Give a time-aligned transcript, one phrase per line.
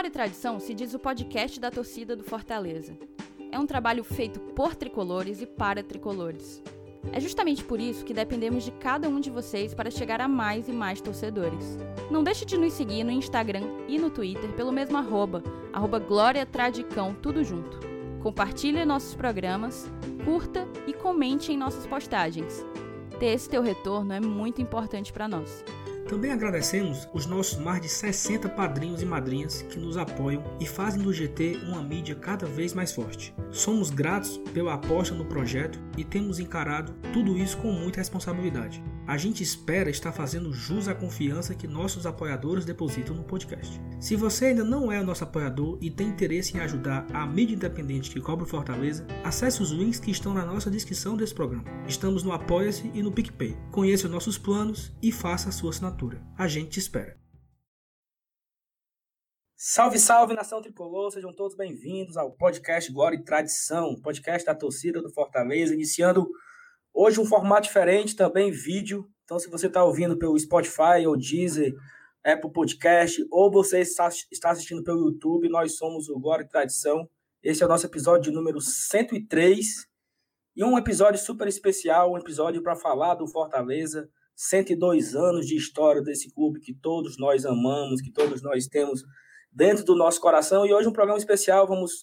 [0.00, 2.96] Glória e Tradição se diz o podcast da torcida do Fortaleza.
[3.52, 6.62] É um trabalho feito por tricolores e para tricolores.
[7.12, 10.70] É justamente por isso que dependemos de cada um de vocês para chegar a mais
[10.70, 11.76] e mais torcedores.
[12.10, 16.46] Não deixe de nos seguir no Instagram e no Twitter pelo mesmo arroba, arroba Glória
[16.46, 17.78] Tradicão, tudo junto.
[18.22, 19.86] Compartilhe nossos programas,
[20.24, 22.64] curta e comente em nossas postagens.
[23.18, 25.62] Ter esse teu retorno é muito importante para nós.
[26.10, 31.00] Também agradecemos os nossos mais de 60 padrinhos e madrinhas que nos apoiam e fazem
[31.00, 33.32] do GT uma mídia cada vez mais forte.
[33.52, 38.82] Somos gratos pela aposta no projeto e temos encarado tudo isso com muita responsabilidade.
[39.06, 43.80] A gente espera estar fazendo jus à confiança que nossos apoiadores depositam no podcast.
[44.00, 48.10] Se você ainda não é nosso apoiador e tem interesse em ajudar a mídia independente
[48.10, 51.64] que cobre Fortaleza, acesse os links que estão na nossa descrição desse programa.
[51.86, 53.56] Estamos no Apoia-se e no PicPay.
[53.70, 55.99] Conheça os nossos planos e faça a sua assinatura.
[56.38, 57.18] A gente te espera.
[59.56, 61.10] Salve, salve, nação tricolor!
[61.10, 66.30] Sejam todos bem-vindos ao podcast Glória e Tradição, podcast da torcida do Fortaleza, iniciando
[66.92, 69.08] Hoje um formato diferente, também vídeo.
[69.24, 71.72] Então, se você está ouvindo pelo Spotify ou Deezer,
[72.24, 74.08] Apple Podcast, ou você está
[74.50, 77.08] assistindo pelo YouTube, nós somos o Glória e Tradição.
[77.42, 79.86] Esse é o nosso episódio número 103.
[80.56, 84.10] E um episódio super especial, um episódio para falar do Fortaleza.
[84.42, 89.02] 102 anos de história desse clube que todos nós amamos, que todos nós temos
[89.52, 90.64] dentro do nosso coração.
[90.64, 92.02] E hoje um programa especial, vamos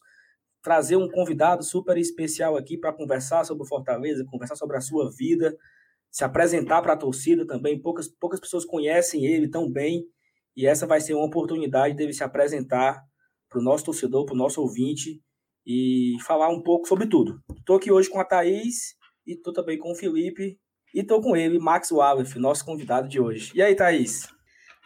[0.61, 5.09] trazer um convidado super especial aqui para conversar sobre o Fortaleza, conversar sobre a sua
[5.09, 5.57] vida,
[6.11, 7.81] se apresentar para a torcida também.
[7.81, 10.05] Poucas, poucas pessoas conhecem ele tão bem
[10.55, 13.01] e essa vai ser uma oportunidade dele se apresentar
[13.49, 15.19] para o nosso torcedor, para o nosso ouvinte
[15.65, 17.41] e falar um pouco sobre tudo.
[17.57, 20.59] Estou aqui hoje com a Thaís e estou também com o Felipe
[20.93, 23.51] e estou com ele, Max Wallace, nosso convidado de hoje.
[23.55, 24.27] E aí, Thaís?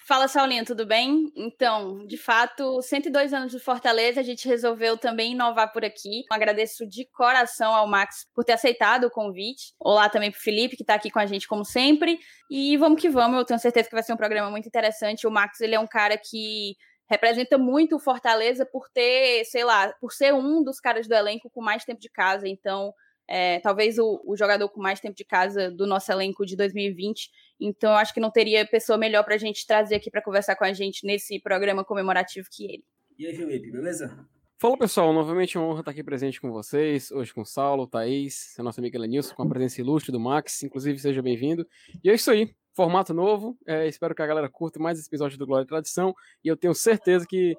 [0.08, 1.32] Fala, Saulinho, tudo bem?
[1.36, 6.24] Então, de fato, 102 anos de Fortaleza, a gente resolveu também inovar por aqui.
[6.30, 9.74] Agradeço de coração ao Max por ter aceitado o convite.
[9.80, 12.20] Olá também pro Felipe, que está aqui com a gente como sempre.
[12.50, 15.28] E vamos que vamos, eu tenho certeza que vai ser um programa muito interessante.
[15.28, 16.76] O Max, ele é um cara que
[17.10, 21.50] representa muito o Fortaleza por ter, sei lá, por ser um dos caras do elenco
[21.50, 22.48] com mais tempo de casa.
[22.48, 22.92] Então,
[23.34, 27.32] é, talvez o, o, jogador com mais tempo de casa do nosso elenco de 2020.
[27.62, 30.66] Então, acho que não teria pessoa melhor para a gente trazer aqui para conversar com
[30.66, 32.84] a gente nesse programa comemorativo que ele.
[33.18, 34.28] E aí, Felipe, beleza?
[34.60, 37.88] Fala pessoal, novamente é uma honra estar aqui presente com vocês, hoje com o Saulo,
[37.88, 41.66] Thaís, a nossa amiga Lenilson, com a presença ilustre do Max, inclusive seja bem-vindo.
[42.04, 45.38] E é isso aí, formato novo, é, espero que a galera curta mais esse episódio
[45.38, 47.56] do Glória e Tradição, e eu tenho certeza que,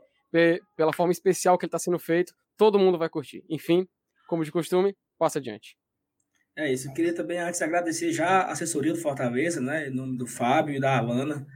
[0.77, 3.43] pela forma especial que ele está sendo feito, todo mundo vai curtir.
[3.49, 3.89] Enfim,
[4.29, 5.77] como de costume, passa adiante.
[6.57, 6.89] É isso.
[6.89, 10.75] Eu queria também antes agradecer já a assessoria do Fortaleza, né, em nome do Fábio
[10.75, 11.47] e da Alana,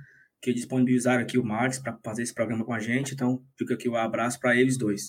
[0.40, 3.12] que disponibilizaram aqui o Max para fazer esse programa com a gente.
[3.12, 5.08] Então, fica aqui o um abraço para eles dois.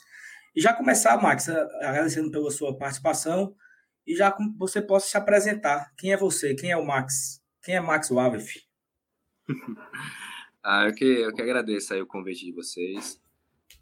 [0.56, 3.56] E já começar, Max, agradecendo pela sua participação
[4.08, 5.94] e já você possa se apresentar.
[5.96, 6.56] Quem é você?
[6.56, 7.40] Quem é o Max?
[7.62, 8.64] Quem é Max Wavef?
[10.66, 13.22] ah, eu que, eu que agradeço aí o convite de vocês.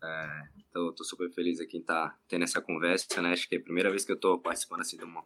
[0.06, 3.32] É, então, tô super feliz aqui em estar tá tendo essa conversa, né?
[3.32, 5.24] Acho que é a primeira vez que eu tô participando assim de uma,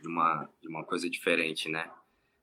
[0.00, 1.90] de uma, de uma coisa diferente, né?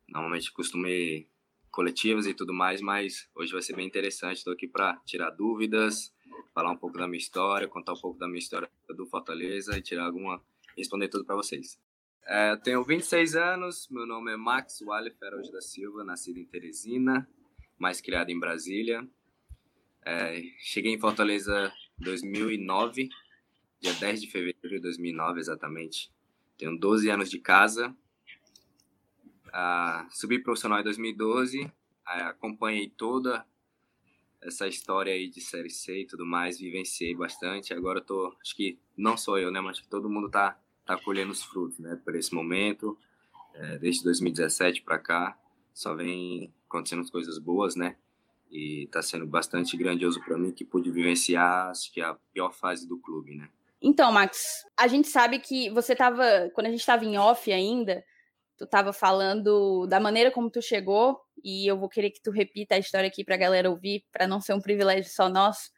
[0.09, 1.27] Normalmente costumo ir
[1.69, 4.37] coletivas e tudo mais, mas hoje vai ser bem interessante.
[4.37, 6.11] Estou aqui para tirar dúvidas,
[6.53, 9.81] falar um pouco da minha história, contar um pouco da minha história do Fortaleza e
[9.81, 10.41] tirar alguma.
[10.75, 11.77] responder tudo para vocês.
[12.25, 17.29] É, tenho 26 anos, meu nome é Max Wally Feroz da Silva, nascido em Teresina,
[17.77, 19.07] mas criado em Brasília.
[20.09, 23.09] É, cheguei em Fortaleza 2009,
[23.81, 26.09] dia 10 de fevereiro de 2009, exatamente.
[26.57, 27.93] Tenho 12 anos de casa.
[29.51, 31.69] Ah, subi profissional em 2012,
[32.05, 33.45] ah, acompanhei toda
[34.41, 37.73] essa história aí de Série C e tudo mais, vivenciei bastante.
[37.73, 40.97] Agora eu tô, acho que não sou eu, né, mas que todo mundo tá, tá
[40.97, 42.97] colhendo os frutos, né, por esse momento.
[43.53, 45.37] É, desde 2017 para cá,
[45.73, 47.97] só vem acontecendo coisas boas, né?
[48.51, 52.87] E está sendo bastante grandioso para mim que pude vivenciar acho que a pior fase
[52.87, 53.49] do clube, né?
[53.81, 58.03] Então, Max, a gente sabe que você estava quando a gente estava em off ainda,
[58.57, 62.75] tu estava falando da maneira como tu chegou e eu vou querer que tu repita
[62.75, 65.69] a história aqui para a galera ouvir, para não ser um privilégio só nosso,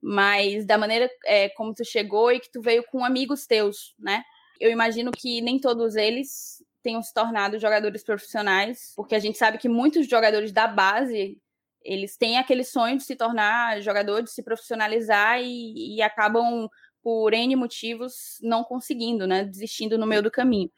[0.00, 4.22] mas da maneira é, como tu chegou e que tu veio com amigos teus, né?
[4.60, 9.58] Eu imagino que nem todos eles tenham se tornado jogadores profissionais, porque a gente sabe
[9.58, 11.40] que muitos jogadores da base
[11.86, 16.68] eles têm aquele sonho de se tornar jogador, de se profissionalizar e, e acabam,
[17.02, 19.44] por N motivos, não conseguindo, né?
[19.44, 20.70] Desistindo no meio do caminho.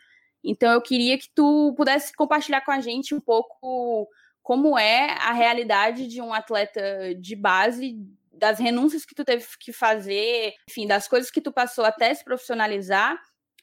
[0.44, 4.08] Então eu queria que tu pudesse compartilhar com a gente um pouco
[4.42, 7.96] como é a realidade de um atleta de base
[8.32, 12.24] das renúncias que tu teve que fazer, enfim, das coisas que tu passou até se
[12.24, 13.18] profissionalizar.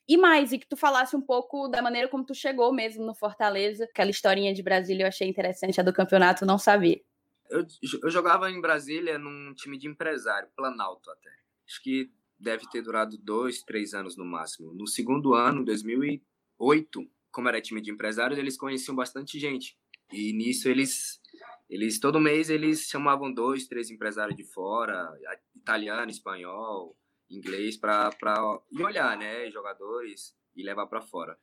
[0.08, 3.16] E mais, e que tu falasse um pouco da maneira como tu chegou mesmo no
[3.16, 3.86] Fortaleza.
[3.86, 7.04] Aquela historinha de Brasília eu achei interessante, a do campeonato não saber.
[7.50, 7.66] Eu,
[8.04, 11.32] eu jogava em Brasília num time de empresário, Planalto até.
[11.68, 14.74] Acho que deve ter durado dois, três anos no máximo.
[14.74, 19.78] No segundo ano, 2008, como era time de empresários, eles conheciam bastante gente.
[20.12, 21.20] E nisso eles,
[21.70, 25.12] eles todo mês eles chamavam dois, três empresários de fora,
[25.56, 26.98] italiano, espanhol,
[27.30, 28.12] inglês, para
[28.72, 31.38] ir olhar, né, jogadores e levar para fora.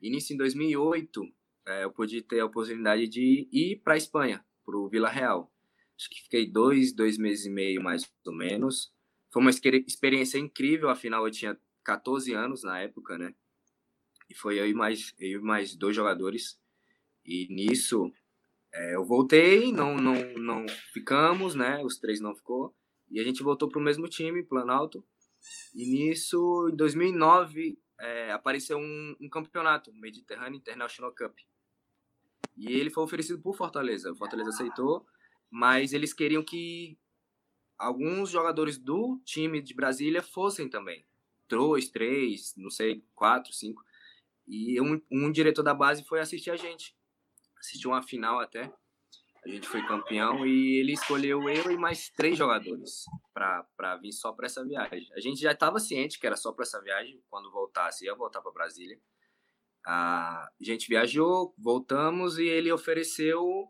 [0.00, 1.22] E nisso, em 2008,
[1.66, 5.50] é, eu pude ter a oportunidade de ir para a Espanha, para o Vila Real.
[5.96, 8.92] Acho que fiquei dois, dois meses e meio mais ou menos.
[9.30, 13.34] Foi uma experiência incrível, afinal eu tinha 14 anos na época, né?
[14.28, 16.58] E foi eu e mais, eu e mais dois jogadores.
[17.24, 18.12] E nisso
[18.72, 21.82] é, eu voltei, não, não, não ficamos, né?
[21.84, 22.74] Os três não ficou.
[23.10, 25.04] E a gente voltou para o mesmo time, Planalto.
[25.74, 31.38] E nisso, em 2009, é, apareceu um, um campeonato, Mediterrâneo International Cup.
[32.56, 34.12] E ele foi oferecido por Fortaleza.
[34.12, 35.06] O Fortaleza aceitou,
[35.50, 36.98] mas eles queriam que
[37.78, 41.06] alguns jogadores do time de Brasília fossem também.
[41.48, 43.82] Dois, três, não sei, quatro, cinco.
[44.46, 46.96] E um, um diretor da base foi assistir a gente.
[47.58, 48.72] Assistiu uma final até.
[49.44, 53.04] A gente foi campeão e ele escolheu eu e mais três jogadores
[53.34, 55.06] para vir só para essa viagem.
[55.12, 57.22] A gente já estava ciente que era só para essa viagem.
[57.28, 58.98] Quando voltasse, ia voltar para Brasília.
[59.86, 63.68] A gente viajou, voltamos e ele ofereceu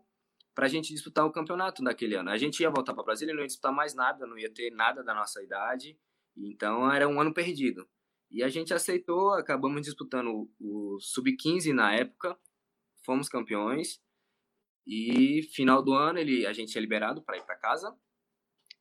[0.53, 2.29] para a gente disputar o campeonato daquele ano.
[2.29, 5.03] A gente ia voltar para Brasília, não ia disputar mais nada, não ia ter nada
[5.03, 5.99] da nossa idade.
[6.37, 7.87] Então era um ano perdido.
[8.31, 12.37] E a gente aceitou, acabamos disputando o, o sub-15 na época,
[13.05, 14.01] fomos campeões.
[14.87, 17.93] E final do ano ele a gente é liberado para ir para casa.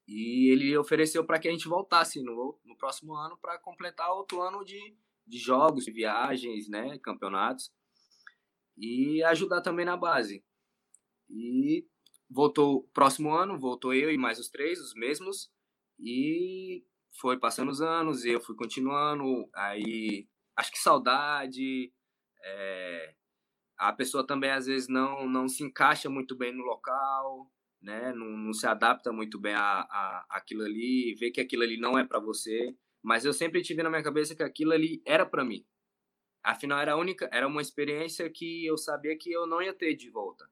[0.06, 4.42] E ele ofereceu para que a gente voltasse no, no próximo ano para completar outro
[4.42, 7.72] ano de, de jogos, viagens, né, campeonatos.
[8.76, 10.44] E ajudar também na base.
[11.28, 11.86] E
[12.28, 15.50] voltou próximo ano, voltou eu e mais os três, os mesmos.
[15.98, 16.84] E
[17.20, 19.48] foi passando os anos, eu fui continuando.
[19.54, 21.92] Aí acho que saudade,
[22.42, 23.14] é,
[23.78, 27.50] a pessoa também às vezes não, não se encaixa muito bem no local,
[27.82, 28.12] né?
[28.12, 31.98] Não, não se adapta muito bem a, a aquilo ali, vê que aquilo ali não
[31.98, 32.76] é para você.
[33.04, 35.62] Mas eu sempre tive na minha cabeça que aquilo ali era para mim.
[36.42, 40.08] Afinal era única, era uma experiência que eu sabia que eu não ia ter de
[40.08, 40.48] volta.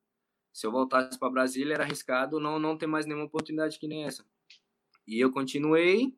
[0.52, 4.04] Se eu voltasse para Brasília era arriscado não não ter mais nenhuma oportunidade que nem
[4.04, 4.22] essa.
[5.06, 6.14] E eu continuei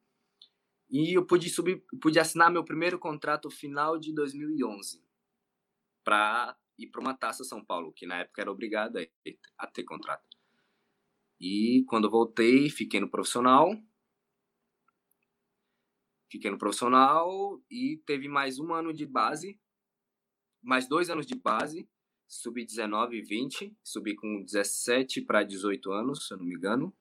[0.90, 5.00] e eu pude subir, pude assinar meu primeiro contrato final de 2011
[6.02, 8.98] para ir para uma taça São Paulo, que na época era obrigado
[9.56, 10.36] a ter contrato.
[11.40, 13.72] E quando voltei, fiquei no profissional.
[16.34, 19.56] Fiquei no profissional e teve mais um ano de base,
[20.60, 21.88] mais dois anos de base,
[22.26, 26.92] subi 19 e 20, subi com 17 para 18 anos, se eu não me engano.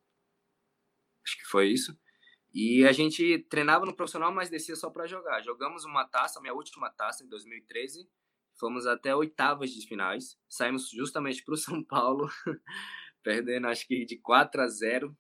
[1.26, 2.00] Acho que foi isso.
[2.54, 5.42] E a gente treinava no profissional, mas descia só para jogar.
[5.42, 8.08] Jogamos uma taça, minha última taça, em 2013,
[8.60, 10.38] Fomos até oitavas de finais.
[10.48, 12.30] Saímos justamente para o São Paulo,
[13.24, 15.18] perdendo acho que de 4 a 0.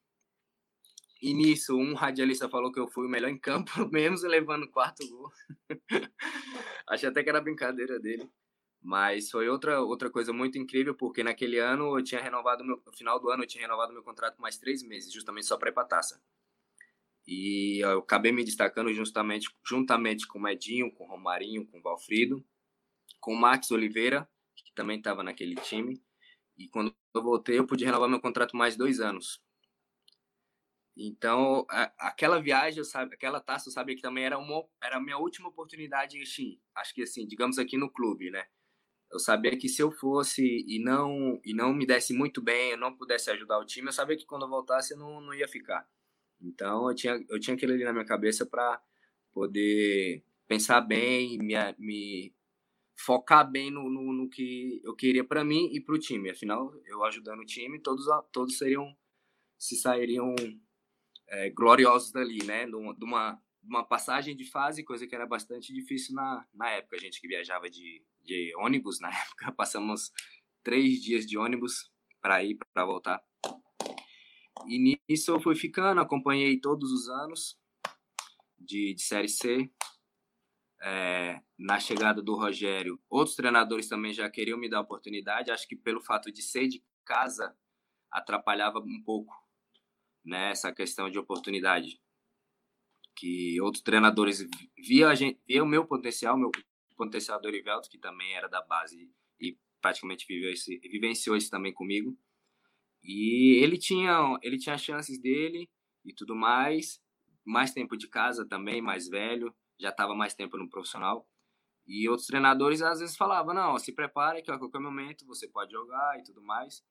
[1.24, 5.08] E nisso, um radialista falou que eu fui o melhor em campo, mesmo levando quarto
[5.08, 5.32] gol.
[6.88, 8.30] Achei até que era brincadeira dele.
[8.82, 12.92] Mas foi outra, outra coisa muito incrível, porque naquele ano eu tinha renovado, meu, no
[12.92, 15.74] final do ano eu tinha renovado meu contrato mais três meses, justamente só para ir
[15.74, 16.22] para taça.
[17.26, 21.82] E eu acabei me destacando justamente, juntamente com o Medinho, com o Romarinho, com o
[21.82, 22.46] Valfrido
[23.24, 26.04] com o Max Oliveira, que também estava naquele time.
[26.58, 29.42] E quando eu voltei, eu pude renovar meu contrato mais dois anos.
[30.96, 34.98] Então, a, aquela viagem, eu sabe, aquela taça, eu sabia que também era uma era
[34.98, 38.46] a minha última oportunidade, assim, acho que assim, digamos aqui no clube, né?
[39.12, 42.78] Eu sabia que se eu fosse e não e não me desse muito bem, eu
[42.78, 45.48] não pudesse ajudar o time, eu sabia que quando eu voltasse eu não, não ia
[45.48, 45.88] ficar.
[46.42, 48.82] Então, eu tinha eu tinha aquilo ali na minha cabeça para
[49.34, 52.36] poder pensar bem, me, me
[52.96, 56.30] focar bem no, no, no que eu queria para mim e para o time.
[56.32, 58.96] Afinal, eu ajudando o time, todos, todos seriam
[59.58, 60.36] se sairiam
[61.34, 62.66] é, gloriosos dali, né?
[62.66, 66.96] De uma, uma passagem de fase, coisa que era bastante difícil na, na época.
[66.96, 70.12] A gente que viajava de, de ônibus, na época, passamos
[70.64, 73.22] três dias de ônibus para ir, para voltar.
[74.68, 77.58] E nisso eu fui ficando, acompanhei todos os anos
[78.58, 79.70] de, de Série C,
[80.82, 85.50] é, na chegada do Rogério, outros treinadores também já queriam me dar oportunidade.
[85.50, 87.56] Acho que pelo fato de ser de casa
[88.12, 89.43] atrapalhava um pouco
[90.26, 92.00] né, essa questão de oportunidade.
[93.16, 94.46] Que outros treinadores
[94.78, 96.52] via, a via o meu potencial, meu
[96.96, 101.74] potencial do Erivelto, que também era da base e praticamente viveu esse, vivenciou isso também
[101.74, 102.18] comigo.
[103.04, 105.70] E ele tinha, ele tinha chances dele
[106.06, 107.02] e tudo mais,
[107.46, 111.28] mais tempo de casa também, mais velho, já estava mais tempo no profissional.
[111.86, 115.72] E outros treinadores às vezes falavam: não, se prepare que a qualquer momento você pode
[115.72, 116.82] jogar e tudo mais.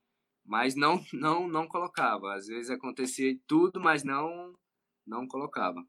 [0.45, 2.35] Mas não, não, não colocava.
[2.35, 4.55] Às vezes acontecia tudo, mas não,
[5.07, 5.85] não colocava.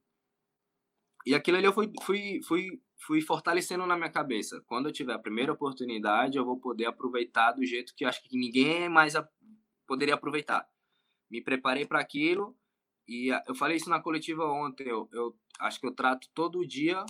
[1.25, 4.61] E aquilo ali eu fui, fui, fui, fui fortalecendo na minha cabeça.
[4.67, 8.37] Quando eu tiver a primeira oportunidade, eu vou poder aproveitar do jeito que acho que
[8.37, 9.13] ninguém mais
[9.87, 10.67] poderia aproveitar.
[11.31, 12.57] Me preparei para aquilo
[13.07, 14.87] e eu falei isso na coletiva ontem.
[14.87, 17.05] Eu, eu acho que eu trato todo dia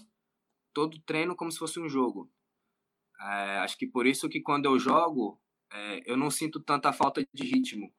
[0.73, 2.29] todo treino como se fosse um jogo.
[3.21, 5.39] É, acho que por isso que quando eu jogo,
[5.73, 7.93] é, eu não sinto tanta falta de ritmo,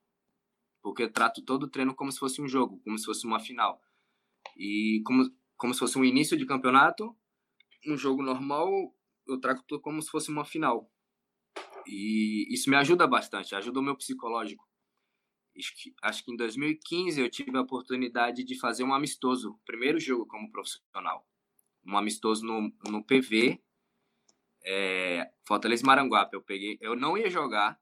[0.83, 3.81] porque eu trato todo treino como se fosse um jogo, como se fosse uma final.
[4.57, 5.25] E como,
[5.57, 7.17] como se fosse um início de campeonato,
[7.87, 8.71] um jogo normal,
[9.27, 10.91] eu trato como se fosse uma final.
[11.87, 14.65] E isso me ajuda bastante, ajuda o meu psicológico.
[16.03, 20.51] Acho que em 2015 eu tive a oportunidade de fazer um amistoso, primeiro jogo como
[20.51, 21.27] profissional
[21.87, 23.61] um amistoso no, no PV,
[24.65, 26.35] é, Fortaleza Maranguape.
[26.35, 27.79] Eu peguei, eu não ia jogar.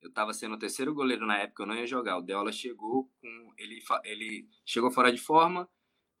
[0.00, 2.18] Eu estava sendo o terceiro goleiro na época, eu não ia jogar.
[2.18, 5.68] O Deola chegou com ele ele chegou fora de forma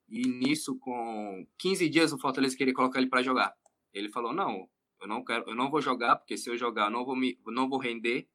[0.08, 3.54] e nisso com 15 dias o Fortaleza queria colocar ele para jogar.
[3.92, 4.68] Ele falou: "Não,
[5.00, 7.38] eu não quero, eu não vou jogar porque se eu jogar, eu não vou me
[7.46, 8.28] não vou render.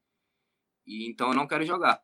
[0.86, 2.04] E então eu não quero jogar".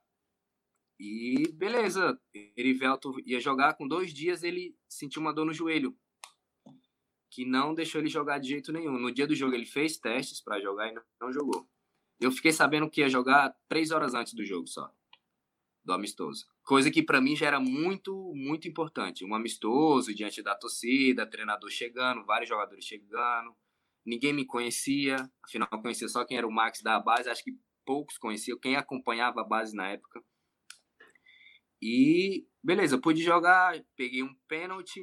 [1.00, 2.20] E beleza,
[2.58, 5.98] Erivelto ia jogar, com dois dias ele sentiu uma dor no joelho
[7.34, 9.00] que não deixou ele jogar de jeito nenhum.
[9.00, 11.68] No dia do jogo ele fez testes para jogar e não, jogou.
[12.20, 14.94] Eu fiquei sabendo que ia jogar três horas antes do jogo só,
[15.84, 16.46] do amistoso.
[16.63, 19.25] Coisa que para mim já era muito, muito importante.
[19.25, 23.56] Um amistoso diante da torcida, treinador chegando, vários jogadores chegando.
[24.06, 27.58] Ninguém me conhecia, afinal eu conhecia só quem era o Max da base, acho que
[27.84, 30.24] poucos conheciam, quem acompanhava a base na época.
[31.82, 35.02] E beleza, pude jogar, peguei um pênalti,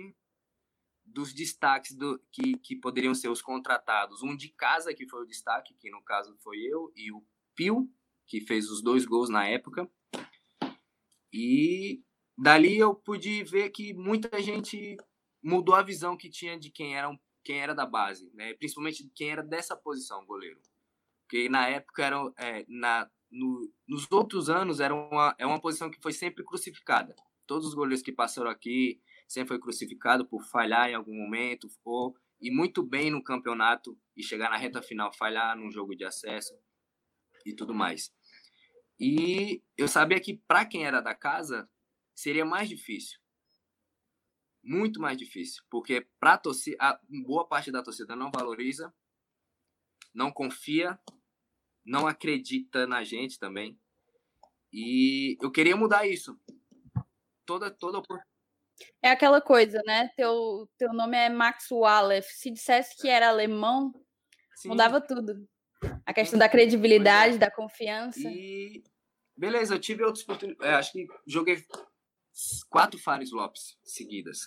[1.12, 4.22] dos destaques do, que, que poderiam ser os contratados.
[4.22, 7.24] Um de casa, que foi o destaque, que no caso foi eu, e o
[7.54, 7.88] Pio,
[8.26, 9.90] que fez os dois gols na época.
[11.32, 12.02] E
[12.36, 14.96] dali eu pude ver que muita gente
[15.42, 17.10] mudou a visão que tinha de quem era,
[17.44, 18.54] quem era da base, né?
[18.54, 20.60] principalmente quem era dessa posição, goleiro.
[21.22, 25.90] Porque na época, era, é, na, no, nos outros anos, era uma, é uma posição
[25.90, 27.14] que foi sempre crucificada.
[27.46, 29.00] Todos os goleiros que passaram aqui,
[29.30, 34.24] sempre foi crucificado por falhar em algum momento, ou ir muito bem no campeonato e
[34.24, 36.52] chegar na reta final, falhar num jogo de acesso
[37.46, 38.12] e tudo mais.
[38.98, 41.70] E eu sabia que para quem era da casa
[42.12, 43.20] seria mais difícil.
[44.64, 48.92] Muito mais difícil, porque para torcida, a boa parte da torcida não valoriza,
[50.12, 50.98] não confia,
[51.84, 53.80] não acredita na gente também.
[54.72, 56.38] E eu queria mudar isso.
[57.46, 58.02] Toda toda
[59.02, 60.10] é aquela coisa, né?
[60.16, 62.28] Teu, teu nome é Max Wallef.
[62.32, 63.92] Se dissesse que era alemão,
[64.56, 64.68] Sim.
[64.68, 65.46] mudava tudo.
[66.04, 67.38] A questão da credibilidade, é.
[67.38, 68.28] da confiança.
[68.28, 68.82] E
[69.36, 70.66] beleza, eu tive outras oportunidades.
[70.66, 71.64] É, acho que joguei
[72.68, 74.40] quatro Fares Lopes seguidas.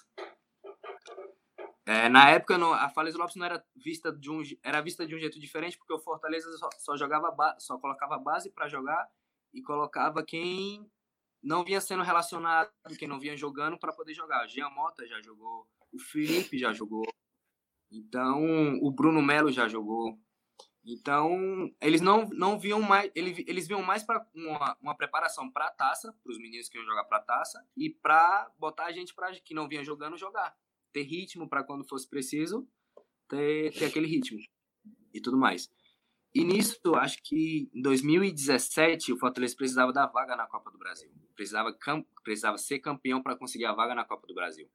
[1.85, 5.15] É, na época, não, a Fares Lopes não era vista de um era vista de
[5.15, 9.05] um jeito diferente porque o Fortaleza só, só jogava só colocava base para jogar
[9.53, 10.89] e colocava quem
[11.43, 14.47] não vinha sendo relacionado, quem não vinha jogando para poder jogar.
[14.47, 17.05] Jean Mota já jogou, o Felipe já jogou,
[17.91, 20.17] então o Bruno Melo já jogou.
[20.85, 25.67] Então, eles não, não viam mais, eles, eles viam mais para uma, uma preparação para
[25.67, 28.91] a taça, para os meninos que iam jogar para a taça, e para botar a
[28.91, 30.53] gente pra, que não vinha jogando jogar.
[30.91, 32.67] Ter ritmo para quando fosse preciso,
[33.29, 34.39] ter, ter aquele ritmo
[35.13, 35.71] e tudo mais.
[36.33, 41.11] E nisso, acho que em 2017, o Fortaleza precisava da vaga na Copa do Brasil.
[41.35, 41.77] Precisava,
[42.23, 44.67] precisava ser campeão para conseguir a vaga na Copa do Brasil.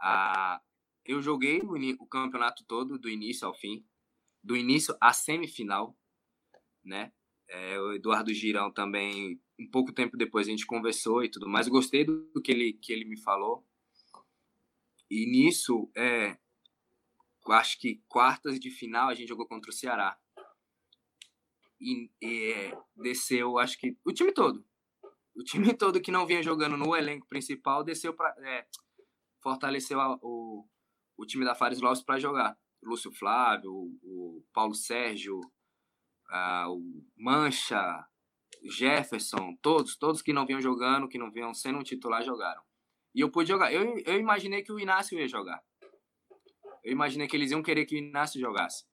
[0.00, 0.60] Ah,
[1.04, 3.86] eu joguei o, o, campeonato todo, do início ao fim.
[4.42, 5.96] Do início à semifinal,
[6.84, 7.12] né?
[7.48, 11.68] É, o Eduardo Girão também, um pouco tempo depois a gente conversou e tudo mais.
[11.68, 13.64] Gostei do que ele, que ele me falou.
[15.08, 16.36] E nisso, é,
[17.52, 20.18] acho que quartas de final a gente jogou contra o Ceará.
[21.80, 24.64] E, e desceu, acho que o time todo.
[25.34, 28.66] O time todo que não vinha jogando no elenco principal desceu para é,
[29.42, 30.66] fortaleceu a, o,
[31.16, 32.58] o time da Fares Lopes para jogar.
[32.82, 35.40] Lúcio Flávio, o, o Paulo Sérgio,
[36.28, 36.80] a, o
[37.16, 38.06] Mancha,
[38.64, 42.62] Jefferson, todos, todos que não vinham jogando, que não vinham sendo um titular, jogaram.
[43.14, 43.72] E eu pude jogar.
[43.72, 45.62] Eu, eu imaginei que o Inácio ia jogar.
[46.86, 48.84] Eu imaginei que eles iam querer que o Inácio jogasse.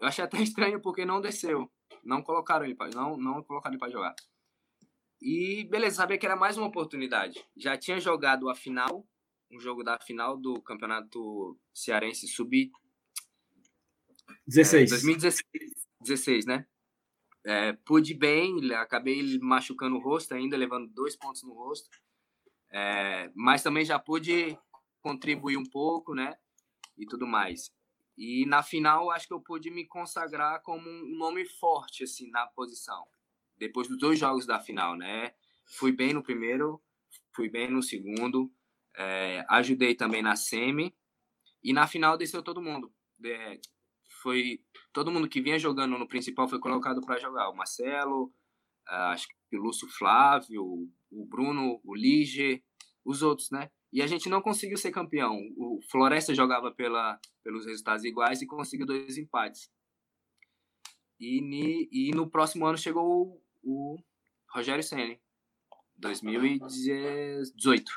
[0.00, 1.68] Eu achei até estranho porque não desceu.
[2.04, 4.14] Não colocaram ele para não, não colocaram ele para jogar.
[5.20, 7.44] E beleza, sabia que era mais uma oportunidade.
[7.56, 9.04] Já tinha jogado a final,
[9.50, 12.70] um jogo da final do Campeonato Cearense Sub
[14.46, 14.92] 16.
[14.92, 16.66] É, 2016, né?
[17.44, 21.88] É, pude bem, acabei machucando o rosto ainda, levando dois pontos no rosto.
[22.70, 24.56] É, mas também já pude
[25.02, 26.38] contribuir um pouco, né?
[26.96, 27.70] E tudo mais.
[28.16, 32.46] E na final, acho que eu pude me consagrar como um nome forte, assim, na
[32.46, 33.04] posição
[33.56, 35.32] depois dos dois jogos da final, né?
[35.78, 36.82] Fui bem no primeiro,
[37.34, 38.52] fui bem no segundo,
[38.96, 40.94] é, ajudei também na semi
[41.62, 42.92] e na final desceu todo mundo.
[43.24, 43.58] É,
[44.22, 44.60] foi
[44.92, 47.48] todo mundo que vinha jogando no principal foi colocado para jogar.
[47.48, 48.32] O Marcelo,
[48.86, 50.64] acho que o Lúcio Flávio,
[51.10, 52.62] o Bruno, o Lige,
[53.04, 53.70] os outros, né?
[53.92, 55.38] E a gente não conseguiu ser campeão.
[55.56, 59.70] O Floresta jogava pela, pelos resultados iguais e conseguiu dois empates.
[61.20, 63.96] E, e no próximo ano chegou o
[64.50, 65.16] Rogério Senna,
[65.96, 67.92] 2018.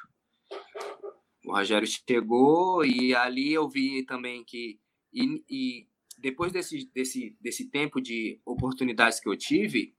[1.46, 4.80] O Rogério chegou e ali eu vi também que
[5.14, 5.88] e, e
[6.18, 9.96] depois desse, desse, desse tempo de oportunidades que eu tive,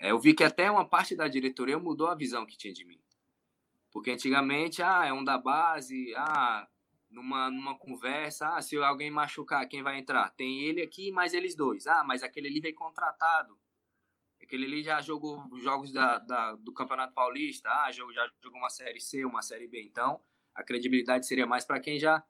[0.00, 2.84] é, eu vi que até uma parte da diretoria mudou a visão que tinha de
[2.84, 3.00] mim.
[3.98, 6.68] Porque antigamente, ah, é um da base, ah,
[7.10, 10.30] numa, numa conversa, ah, se alguém machucar, quem vai entrar?
[10.30, 11.84] Tem ele aqui, mais eles dois.
[11.88, 13.58] Ah, mas aquele ali veio contratado.
[14.40, 18.04] Aquele ali já jogou jogos da, da, do Campeonato Paulista, ah, já
[18.40, 19.82] jogou uma Série C, uma Série B.
[19.82, 20.20] Então,
[20.54, 22.22] a credibilidade seria mais para quem já,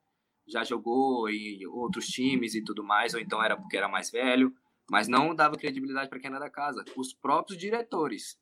[0.46, 4.56] já jogou em outros times e tudo mais, ou então era porque era mais velho,
[4.90, 6.82] mas não dava credibilidade para quem era da casa.
[6.96, 8.40] Os próprios diretores.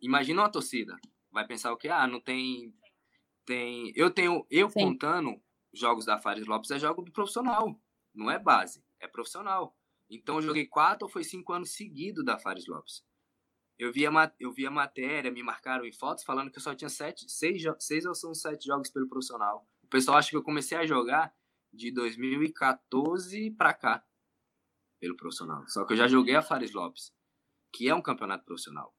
[0.00, 0.96] Imagina uma torcida.
[1.34, 1.88] Vai pensar o que?
[1.88, 2.72] Ah, não tem.
[3.44, 4.46] tem eu tenho.
[4.48, 4.80] Eu Sim.
[4.80, 5.42] contando
[5.72, 7.76] jogos da Fares Lopes é jogo do profissional.
[8.14, 9.76] Não é base, é profissional.
[10.08, 13.04] Então eu joguei quatro ou foi cinco anos seguidos da Fares Lopes.
[13.76, 16.72] Eu vi, a, eu vi a matéria, me marcaram em fotos falando que eu só
[16.72, 19.68] tinha sete, seis, seis ou são sete jogos pelo profissional.
[19.82, 21.34] O pessoal acha que eu comecei a jogar
[21.72, 24.04] de 2014 para cá
[25.00, 25.66] pelo profissional.
[25.66, 27.12] Só que eu já joguei a Fares Lopes,
[27.72, 28.93] que é um campeonato profissional.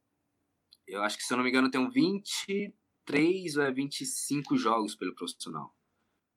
[0.88, 5.16] Eu acho que, se eu não me engano, tenho 23 ou é 25 jogos pelo
[5.16, 5.76] profissional.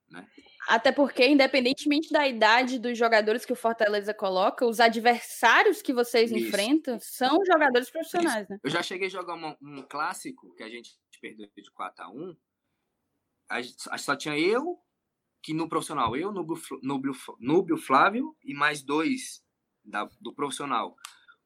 [0.08, 0.26] Né?
[0.66, 6.30] Até porque, independentemente da idade dos jogadores que o Fortaleza coloca, os adversários que vocês
[6.30, 6.46] Isso.
[6.46, 8.52] enfrentam são jogadores profissionais, Isso.
[8.52, 8.58] né?
[8.62, 12.10] Eu já cheguei a jogar uma, um clássico que a gente perdeu de 4 a
[12.10, 12.36] 1
[13.48, 14.78] a gente, só tinha eu,
[15.42, 19.42] que no profissional, eu, Núbio, Núbio, Núbio Flávio e mais dois
[19.82, 20.94] da, do profissional.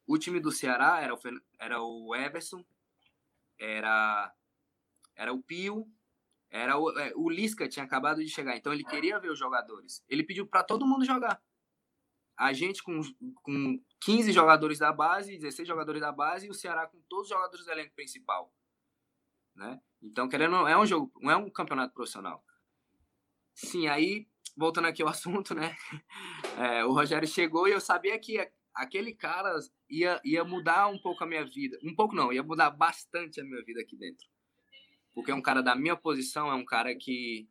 [0.06, 1.18] O time do Ceará era o,
[1.60, 2.64] era o Everson,
[3.62, 4.34] era,
[5.14, 5.86] era o Pio,
[6.50, 10.04] era o, é, o Lisca tinha acabado de chegar, então ele queria ver os jogadores.
[10.08, 11.40] Ele pediu para todo mundo jogar.
[12.36, 13.00] A gente com,
[13.42, 17.30] com 15 jogadores da base, 16 jogadores da base e o Ceará com todos os
[17.30, 18.52] jogadores do elenco principal.
[19.54, 19.80] Né?
[20.02, 22.44] Então, querendo, é um jogo, não é um campeonato profissional.
[23.54, 25.76] Sim, aí, voltando aqui ao assunto, né?
[26.58, 29.58] É, o Rogério chegou e eu sabia que aquele cara
[29.88, 31.78] ia, ia mudar um pouco a minha vida.
[31.82, 34.26] Um pouco não, ia mudar bastante a minha vida aqui dentro
[35.14, 37.48] porque é um cara da minha posição, é um cara que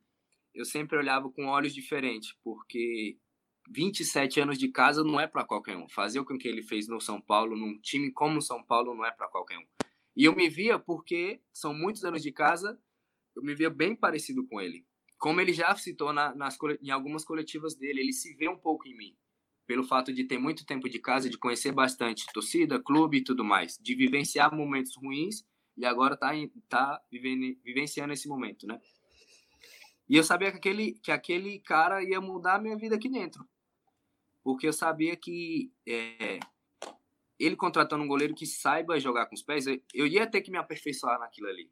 [0.53, 3.17] eu sempre olhava com olhos diferentes, porque
[3.69, 5.87] 27 anos de casa não é para qualquer um.
[5.87, 9.05] Fazer o que ele fez no São Paulo, num time como o São Paulo, não
[9.05, 9.65] é para qualquer um.
[10.15, 12.79] E eu me via porque são muitos anos de casa,
[13.35, 14.85] eu me via bem parecido com ele.
[15.17, 18.87] Como ele já citou na, nas, em algumas coletivas dele, ele se vê um pouco
[18.87, 19.15] em mim.
[19.67, 23.43] Pelo fato de ter muito tempo de casa, de conhecer bastante torcida, clube e tudo
[23.43, 23.77] mais.
[23.79, 25.45] De vivenciar momentos ruins
[25.77, 26.31] e agora tá,
[26.67, 28.79] tá vivendo, vivenciando esse momento, né?
[30.09, 33.47] E eu sabia que aquele, que aquele cara ia mudar a minha vida aqui dentro.
[34.43, 36.39] Porque eu sabia que é,
[37.39, 40.51] ele contratando um goleiro que saiba jogar com os pés, eu, eu ia ter que
[40.51, 41.71] me aperfeiçoar naquilo ali.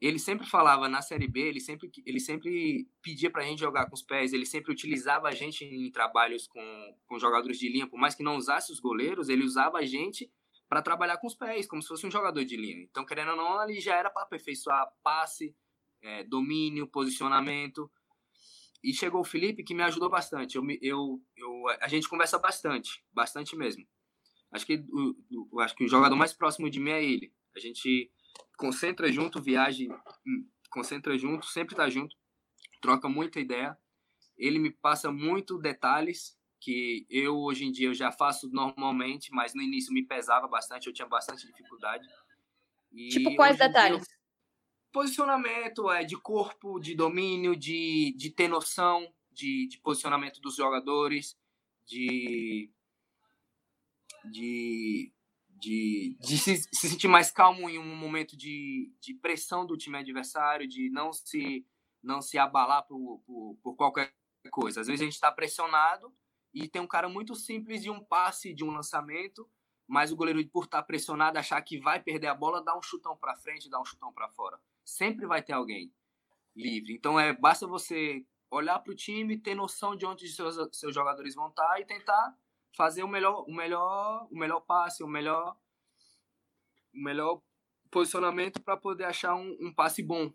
[0.00, 3.94] Ele sempre falava na Série B, ele sempre, ele sempre pedia pra gente jogar com
[3.94, 7.98] os pés, ele sempre utilizava a gente em trabalhos com, com jogadores de linha, por
[7.98, 10.32] mais que não usasse os goleiros, ele usava a gente
[10.70, 12.82] para trabalhar com os pés, como se fosse um jogador de linha.
[12.84, 15.54] Então, querendo ou não, ali já era para aperfeiçoar passe,
[16.00, 17.90] é, domínio, posicionamento.
[18.82, 20.56] E chegou o Felipe que me ajudou bastante.
[20.56, 23.86] Eu, eu, eu, a gente conversa bastante, bastante mesmo.
[24.50, 27.32] Acho que, o, o, acho que o jogador mais próximo de mim é ele.
[27.54, 28.10] A gente
[28.60, 29.82] concentra junto, viaja,
[30.26, 32.14] hum, concentra junto, sempre tá junto,
[32.82, 33.74] troca muita ideia.
[34.36, 39.54] Ele me passa muito detalhes que eu hoje em dia eu já faço normalmente, mas
[39.54, 42.06] no início me pesava bastante, eu tinha bastante dificuldade.
[42.92, 44.04] E tipo quais detalhes?
[44.92, 51.34] Posicionamento é de corpo, de domínio, de, de ter noção de, de posicionamento dos jogadores,
[51.86, 52.70] de
[54.22, 55.10] de,
[55.60, 59.98] de, de se, se, sentir mais calmo em um momento de, de pressão do time
[59.98, 61.66] adversário, de não se
[62.02, 64.14] não se abalar por, por, por qualquer
[64.50, 64.80] coisa.
[64.80, 66.10] Às vezes a gente está pressionado
[66.54, 69.46] e tem um cara muito simples de um passe, de um lançamento,
[69.86, 72.82] mas o goleiro, por estar tá pressionado, achar que vai perder a bola, dá um
[72.82, 74.58] chutão para frente, dá um chutão para fora.
[74.82, 75.92] Sempre vai ter alguém
[76.56, 76.94] livre.
[76.94, 81.34] Então é basta você olhar para o time, ter noção de onde seus, seus jogadores
[81.34, 82.34] vão estar tá e tentar
[82.76, 85.56] fazer o melhor, o melhor, o melhor passe, o melhor,
[86.94, 87.42] o melhor
[87.90, 90.32] posicionamento para poder achar um, um, passe bom,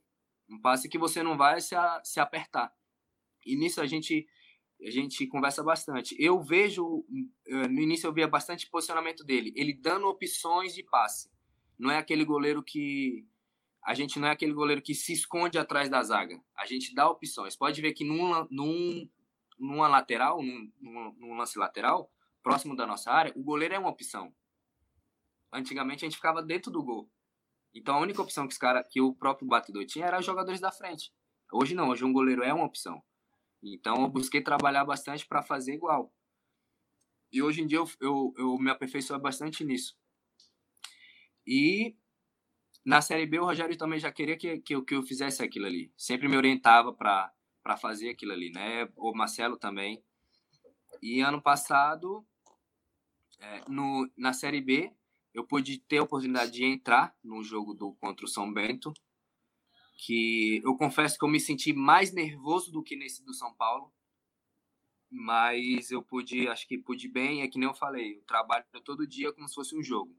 [0.50, 2.74] um passe que você não vai se, a, se apertar.
[3.46, 4.28] E nisso a gente
[4.82, 6.14] a gente conversa bastante.
[6.20, 7.06] Eu vejo
[7.48, 11.32] eh, no início eu via bastante posicionamento dele, ele dando opções de passe.
[11.80, 13.26] Não é aquele goleiro que
[13.86, 16.42] a gente não é aquele goleiro que se esconde atrás da zaga.
[16.58, 17.56] A gente dá opções.
[17.56, 19.08] Pode ver que num, num,
[19.60, 20.72] numa lateral, num,
[21.18, 22.12] num lance lateral,
[22.46, 24.32] próximo da nossa área, o goleiro é uma opção.
[25.52, 27.12] Antigamente a gente ficava dentro do gol.
[27.74, 30.60] Então a única opção que, os cara, que o próprio batedor tinha era os jogadores
[30.60, 31.12] da frente.
[31.52, 33.02] Hoje não, hoje um goleiro é uma opção.
[33.64, 36.14] Então eu busquei trabalhar bastante para fazer igual.
[37.32, 39.98] E hoje em dia eu, eu, eu me aperfeiçoei bastante nisso.
[41.48, 41.98] E
[42.86, 45.92] na Série B o Rogério também já queria que, que, que eu fizesse aquilo ali.
[45.98, 48.88] Sempre me orientava para fazer aquilo ali, né?
[48.96, 50.04] O Marcelo também.
[51.02, 52.24] E ano passado
[53.40, 54.92] é, no, na Série B,
[55.34, 58.94] eu pude ter a oportunidade de entrar no jogo do contra o São Bento,
[59.98, 63.92] que eu confesso que eu me senti mais nervoso do que nesse do São Paulo,
[65.10, 69.08] mas eu pude, acho que pude bem, é que nem eu falei, eu trabalho todo
[69.08, 70.16] dia como se fosse um jogo.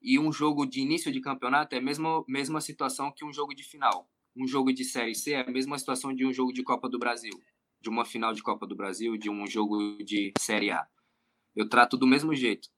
[0.00, 3.54] E um jogo de início de campeonato é a mesma, mesma situação que um jogo
[3.54, 4.08] de final.
[4.36, 6.98] Um jogo de Série C é a mesma situação de um jogo de Copa do
[6.98, 7.32] Brasil,
[7.80, 10.86] de uma final de Copa do Brasil, de um jogo de Série A
[11.56, 12.68] eu trato do mesmo jeito.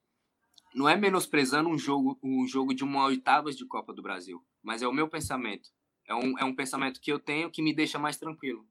[0.74, 4.80] Não é menosprezando um jogo, um jogo de uma oitavas de Copa do Brasil, mas
[4.80, 5.70] é o meu pensamento.
[6.06, 8.66] É um, é um pensamento que eu tenho que me deixa mais tranquilo.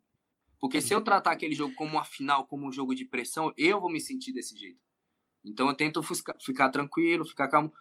[0.60, 3.80] Porque se eu tratar aquele jogo como uma final, como um jogo de pressão, eu
[3.80, 4.80] vou me sentir desse jeito.
[5.44, 7.72] Então eu tento ficar, tranquilo, ficar calmo.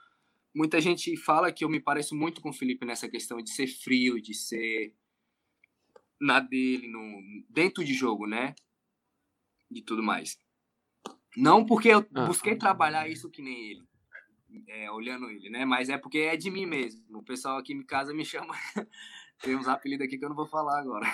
[0.54, 3.66] Muita gente fala que eu me pareço muito com o Felipe nessa questão de ser
[3.66, 4.94] frio, de ser
[6.20, 8.54] na dele, no, dentro de jogo, né?
[9.70, 10.38] E tudo mais.
[11.36, 12.24] Não porque eu ah.
[12.24, 13.84] busquei trabalhar isso que nem ele,
[14.68, 15.64] é, olhando ele, né?
[15.64, 17.02] Mas é porque é de mim mesmo.
[17.10, 18.54] O pessoal aqui em casa me chama.
[19.42, 21.06] Tem uns apelidos aqui que eu não vou falar agora.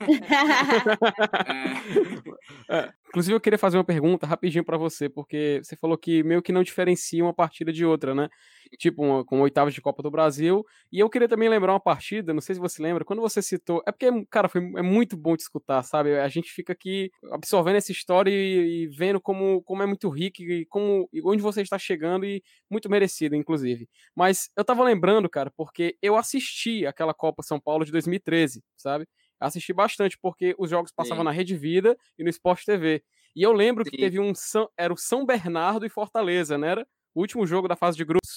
[2.68, 2.74] é.
[2.74, 6.40] É, inclusive, eu queria fazer uma pergunta rapidinho para você, porque você falou que meio
[6.40, 8.30] que não diferencia uma partida de outra, né?
[8.78, 10.64] Tipo, uma, com oitavas de Copa do Brasil.
[10.90, 13.82] E eu queria também lembrar uma partida, não sei se você lembra, quando você citou.
[13.86, 16.18] É porque, cara, foi, é muito bom te escutar, sabe?
[16.18, 20.42] A gente fica aqui absorvendo essa história e, e vendo como, como é muito rico
[20.42, 23.88] e como e onde você está chegando e muito merecido, inclusive.
[24.14, 29.06] Mas eu tava lembrando, cara, porque eu assisti aquela Copa São Paulo de 2013, sabe?
[29.38, 31.26] Assisti bastante, porque os jogos passavam Sim.
[31.26, 33.02] na Rede Vida e no Sport TV.
[33.34, 33.90] E eu lembro Sim.
[33.90, 34.32] que teve um.
[34.78, 36.68] Era o São Bernardo e Fortaleza, né?
[36.68, 38.35] Era o último jogo da fase de grupos.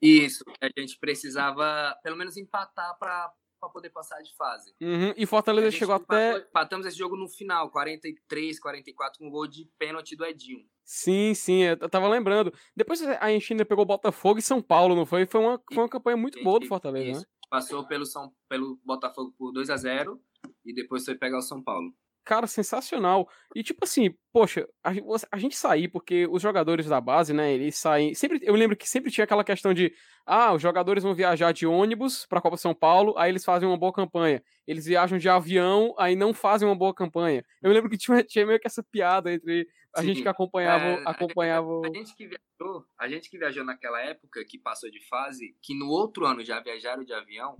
[0.00, 3.32] Isso, a gente precisava pelo menos empatar para
[3.72, 4.72] poder passar de fase.
[4.80, 6.48] Uhum, e Fortaleza chegou empatou, até.
[6.48, 10.64] Empatamos esse jogo no final, 43, 44, com um gol de pênalti do Edinho.
[10.84, 12.52] Sim, sim, eu tava lembrando.
[12.76, 15.26] Depois a gente ainda pegou Botafogo e São Paulo, não foi?
[15.26, 17.20] Foi uma, foi uma campanha muito boa do Fortaleza, isso.
[17.20, 17.26] né?
[17.50, 20.20] Passou pelo, São, pelo Botafogo por 2 a 0
[20.64, 21.92] e depois foi pegar o São Paulo.
[22.26, 23.28] Cara, sensacional.
[23.54, 24.90] E tipo assim, poxa, a,
[25.30, 28.14] a, gente sair, porque os jogadores da base, né, eles saem.
[28.14, 29.94] Sempre, eu lembro que sempre tinha aquela questão de:
[30.26, 33.78] ah, os jogadores vão viajar de ônibus pra Copa São Paulo, aí eles fazem uma
[33.78, 34.42] boa campanha.
[34.66, 37.44] Eles viajam de avião, aí não fazem uma boa campanha.
[37.62, 40.84] Eu lembro que tinha, tinha meio que essa piada entre a Sim, gente que acompanhava.
[40.84, 41.68] É, acompanhava...
[41.84, 45.00] A, gente, a, gente que viajou, a gente que viajou naquela época, que passou de
[45.06, 47.56] fase, que no outro ano já viajaram de avião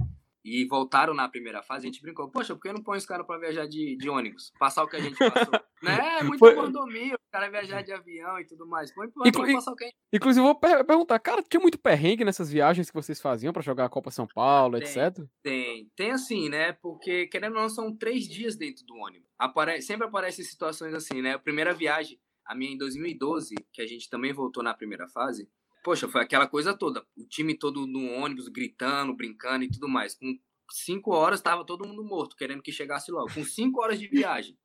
[0.47, 3.27] e voltaram na primeira fase, a gente brincou, poxa, por que não põe os caras
[3.27, 4.53] para viajar de, de ônibus?
[4.57, 5.61] Passar o que a gente passou.
[5.83, 6.19] né?
[6.21, 6.55] É muito Foi...
[6.55, 8.95] mordomia, o cara viajar de avião e tudo mais.
[8.95, 9.97] Põe pra Inclu passar o que a gente...
[10.13, 13.87] Inclusive, vou per perguntar, cara, tinha muito perrengue nessas viagens que vocês faziam para jogar
[13.87, 15.27] a Copa São Paulo, tem, etc?
[15.43, 16.75] Tem, tem assim, né?
[16.75, 19.29] Porque, querendo ou não, são três dias dentro do ônibus.
[19.37, 19.83] Apare...
[19.83, 21.35] Sempre aparecem situações assim, né?
[21.35, 25.49] A primeira viagem, a minha em 2012, que a gente também voltou na primeira fase,
[25.87, 27.07] poxa, foi aquela coisa toda.
[27.17, 30.17] O time todo no ônibus, gritando, brincando e tudo mais.
[30.17, 30.37] Com
[30.69, 33.33] cinco horas estava todo mundo morto, querendo que chegasse logo.
[33.33, 34.59] Com cinco horas de viagem.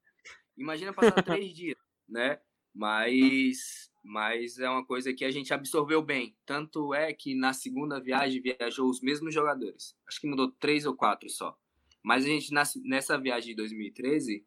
[0.58, 1.78] Imagina passar três dias,
[2.10, 2.42] né?
[2.74, 6.36] Mas, mas é uma coisa que a gente absorveu bem.
[6.44, 9.96] Tanto é que na segunda viagem viajou os mesmos jogadores.
[10.08, 11.56] Acho que mudou três ou quatro só.
[12.04, 12.52] Mas a gente,
[12.84, 14.44] nessa viagem de 2013,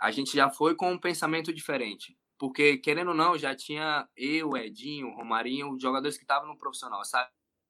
[0.00, 2.16] a gente já foi com um pensamento diferente.
[2.40, 6.98] Porque, querendo ou não, já tinha eu, Edinho, Romarinho, jogadores que estavam no profissional.
[7.00, 7.04] Eu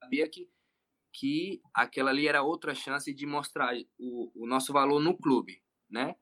[0.00, 0.48] sabia que,
[1.12, 6.14] que aquela ali era outra chance de mostrar o, o nosso valor no clube, né?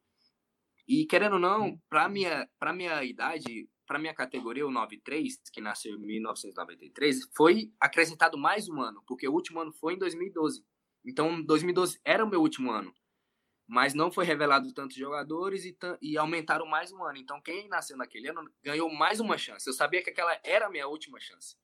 [0.89, 5.61] E, querendo ou não, para minha, pra minha idade, para minha categoria, o 93, que
[5.61, 10.65] nasceu em 1993, foi acrescentado mais um ano, porque o último ano foi em 2012.
[11.05, 12.95] Então, 2012 era o meu último ano
[13.69, 17.19] mas não foi revelado tantos jogadores e, e aumentaram mais um ano.
[17.19, 19.69] Então, quem nasceu naquele ano ganhou mais uma chance.
[19.69, 21.55] Eu sabia que aquela era a minha última chance.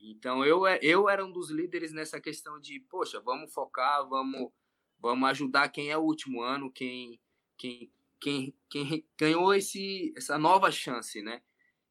[0.00, 4.52] Então, eu, eu era um dos líderes nessa questão de, poxa, vamos focar, vamos,
[5.00, 7.20] vamos ajudar quem é o último ano, quem,
[7.58, 11.42] quem, quem, quem ganhou esse, essa nova chance, né?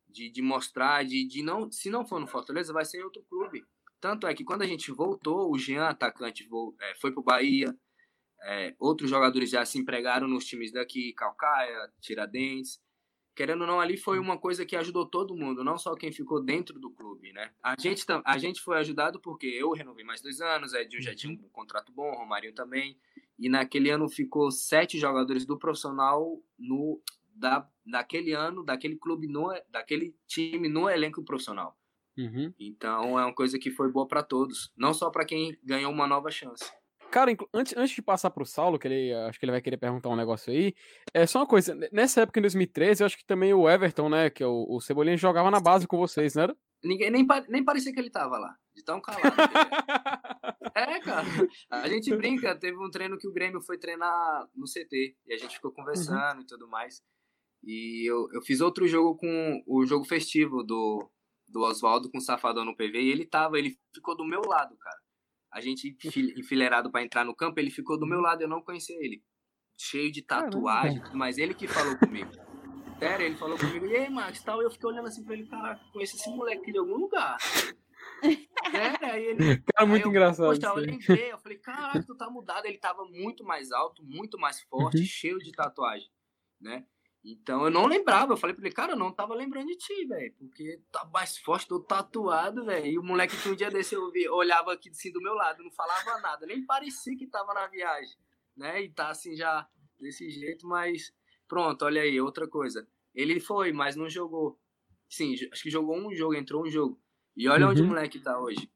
[0.08, 3.24] De, de mostrar, de, de não, se não for no Fortaleza, vai ser em outro
[3.24, 3.66] clube.
[4.00, 6.48] Tanto é que quando a gente voltou, o Jean, atacante,
[6.80, 7.78] é, foi para o Bahia,
[8.44, 12.82] é, outros jogadores já se empregaram nos times daqui, Calcaia, Tiradentes.
[13.34, 16.44] Querendo ou não, ali foi uma coisa que ajudou todo mundo, não só quem ficou
[16.44, 17.52] dentro do clube, né?
[17.64, 21.32] A gente, a gente foi ajudado porque eu renovei mais dois anos, Edinho já tinha
[21.32, 22.98] um contrato bom, Romário também.
[23.40, 27.02] E naquele ano ficou sete jogadores do profissional no
[27.34, 31.78] da, daquele ano, daquele clube, no, daquele time no elenco profissional.
[32.18, 32.54] Uhum.
[32.60, 36.06] Então é uma coisa que foi boa para todos, não só para quem ganhou uma
[36.06, 36.70] nova chance.
[37.12, 40.08] Cara, antes, antes de passar pro Saulo, que ele acho que ele vai querer perguntar
[40.08, 40.74] um negócio aí,
[41.14, 44.30] é só uma coisa, nessa época em 2013, eu acho que também o Everton, né,
[44.30, 46.58] que é o, o Cebolinha, jogava na base com vocês, não era?
[46.82, 49.24] Ninguém, nem, nem parecia que ele tava lá, de tão calado.
[50.74, 51.28] é, cara,
[51.70, 55.38] a gente brinca, teve um treino que o Grêmio foi treinar no CT, e a
[55.38, 56.44] gente ficou conversando uhum.
[56.44, 57.04] e tudo mais,
[57.62, 61.12] e eu, eu fiz outro jogo com o jogo festivo do,
[61.50, 64.78] do Oswaldo com o Safadão no PV, e ele tava, ele ficou do meu lado,
[64.78, 65.01] cara
[65.52, 65.98] a gente
[66.38, 69.24] enfileirado para entrar no campo, ele ficou do meu lado, eu não conhecia ele.
[69.78, 72.32] Cheio de tatuagem, mas ele que falou comigo.
[73.00, 75.84] Sério, ele falou comigo, e aí, Max, tal, eu fiquei olhando assim pra ele, caraca,
[75.92, 77.38] conheço esse moleque de algum lugar.
[79.02, 79.58] é, aí ele.
[79.74, 80.54] Cara, muito eu, engraçado.
[80.54, 82.66] Poxa, eu lembrei, eu falei, caraca, tu tá mudado.
[82.66, 85.04] Ele tava muito mais alto, muito mais forte, uhum.
[85.04, 86.10] cheio de tatuagem,
[86.60, 86.86] né?
[87.24, 90.06] Então eu não lembrava, eu falei pra ele, cara, eu não tava lembrando de ti,
[90.08, 92.88] velho, porque tá mais forte, tô tatuado, velho.
[92.88, 95.64] E o moleque que um dia desse eu vi, olhava aqui assim do meu lado,
[95.64, 98.18] não falava nada, nem parecia que tava na viagem,
[98.58, 98.82] né?
[98.82, 99.68] E tá assim já
[100.00, 101.14] desse jeito, mas
[101.48, 102.88] pronto, olha aí, outra coisa.
[103.14, 104.60] Ele foi, mas não jogou.
[105.08, 107.00] Sim, acho que jogou um jogo, entrou um jogo.
[107.36, 107.72] E olha uhum.
[107.72, 108.72] onde o moleque tá hoje.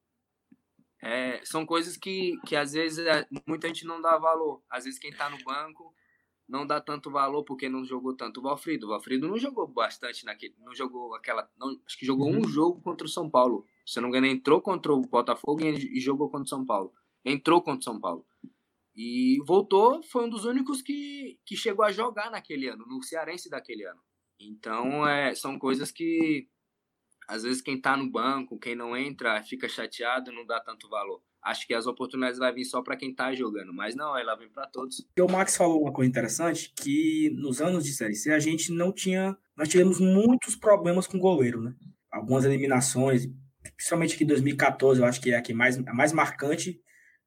[1.02, 4.62] É, são coisas que, que às vezes é, muita gente não dá valor.
[4.70, 5.95] Às vezes quem tá no banco
[6.48, 8.86] não dá tanto valor porque não jogou tanto o Valfrido.
[8.86, 10.56] O Valfrido não jogou bastante naquele.
[10.60, 11.50] Não jogou aquela.
[11.58, 12.40] Não, acho que jogou uhum.
[12.40, 13.66] um jogo contra o São Paulo.
[13.86, 16.94] Se não me engano, entrou contra o Botafogo e, e jogou contra o São Paulo.
[17.24, 18.26] Entrou contra o São Paulo.
[18.96, 23.50] E voltou, foi um dos únicos que, que chegou a jogar naquele ano, no Cearense
[23.50, 24.00] daquele ano.
[24.40, 26.48] Então, é, são coisas que,
[27.28, 31.22] às vezes, quem tá no banco, quem não entra, fica chateado, não dá tanto valor
[31.46, 34.50] acho que as oportunidades vai vir só para quem está jogando, mas não, ela vem
[34.50, 35.08] para todos.
[35.20, 38.92] O Max falou uma coisa interessante, que nos anos de Série C a gente não
[38.92, 41.76] tinha, nós tivemos muitos problemas com goleiro, né?
[42.12, 43.28] Algumas eliminações,
[43.78, 46.82] principalmente aqui em 2014, eu acho que é a que mais, a mais marcante,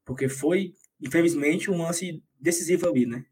[0.05, 3.25] porque foi, infelizmente, um lance decisivo ali, né?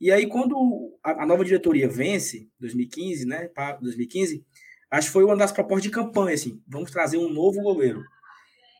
[0.00, 4.44] E aí, quando a, a nova diretoria vence, 2015, né, para 2015,
[4.90, 8.02] acho que foi uma das propostas de campanha, assim, vamos trazer um novo goleiro.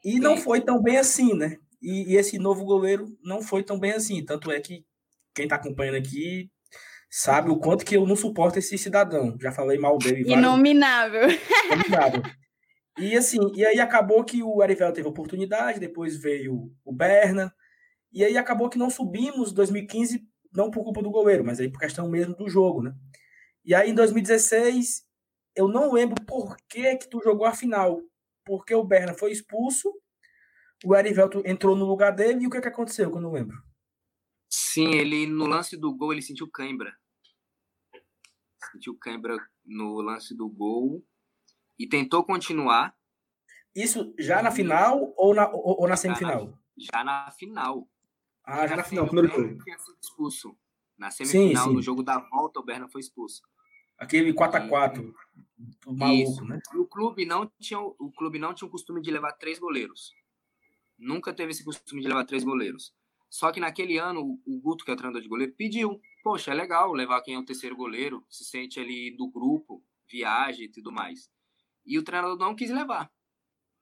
[0.05, 1.57] E não foi tão bem assim, né?
[1.81, 4.25] E, e, esse novo goleiro não foi tão bem assim.
[4.25, 4.85] Tanto é que
[5.35, 6.51] quem está acompanhando aqui
[7.11, 9.37] sabe o quanto que eu não suporto esse cidadão.
[9.41, 10.33] Já falei mal dele.
[10.33, 11.29] Inominável.
[11.67, 12.23] Inominável.
[12.99, 17.53] E assim, e aí acabou que o Arivel teve oportunidade, depois veio o Berna,
[18.13, 21.81] e aí acabou que não subimos 2015, não por culpa do goleiro, mas aí por
[21.81, 22.93] questão mesmo do jogo, né?
[23.65, 25.05] E aí em 2016,
[25.57, 27.99] eu não lembro por que que tu jogou a final
[28.45, 29.93] porque o Berna foi expulso,
[30.85, 33.33] o Erivelto entrou no lugar dele, e o que, é que aconteceu, que eu não
[33.33, 33.57] lembro?
[34.51, 36.95] Sim, ele no lance do gol, ele sentiu cãibra.
[38.73, 41.05] Sentiu cãibra no lance do gol
[41.79, 42.95] e tentou continuar.
[43.75, 46.59] Isso já na final ou na, ou, ou na semifinal?
[46.77, 47.89] Já na, já na final.
[48.45, 49.65] Ah, já na final, primeiro jogo.
[49.65, 50.57] Tinha sido expulso.
[50.99, 51.77] Na semifinal, sim, sim.
[51.77, 53.43] no jogo da volta, o Berna foi expulso.
[53.99, 55.13] Aquele 4x4
[55.87, 56.45] maluco, Isso.
[56.45, 56.59] né?
[56.75, 60.13] E o clube não tinha o clube não tinha o costume de levar três goleiros.
[60.99, 62.95] Nunca teve esse costume de levar três goleiros.
[63.29, 66.55] Só que naquele ano o Guto, que é o treinador de goleiro, pediu: "Poxa, é
[66.55, 70.93] legal levar quem é o terceiro goleiro, se sente ali do grupo, viagem e tudo
[70.93, 71.31] mais.
[71.85, 73.11] E o treinador não quis levar.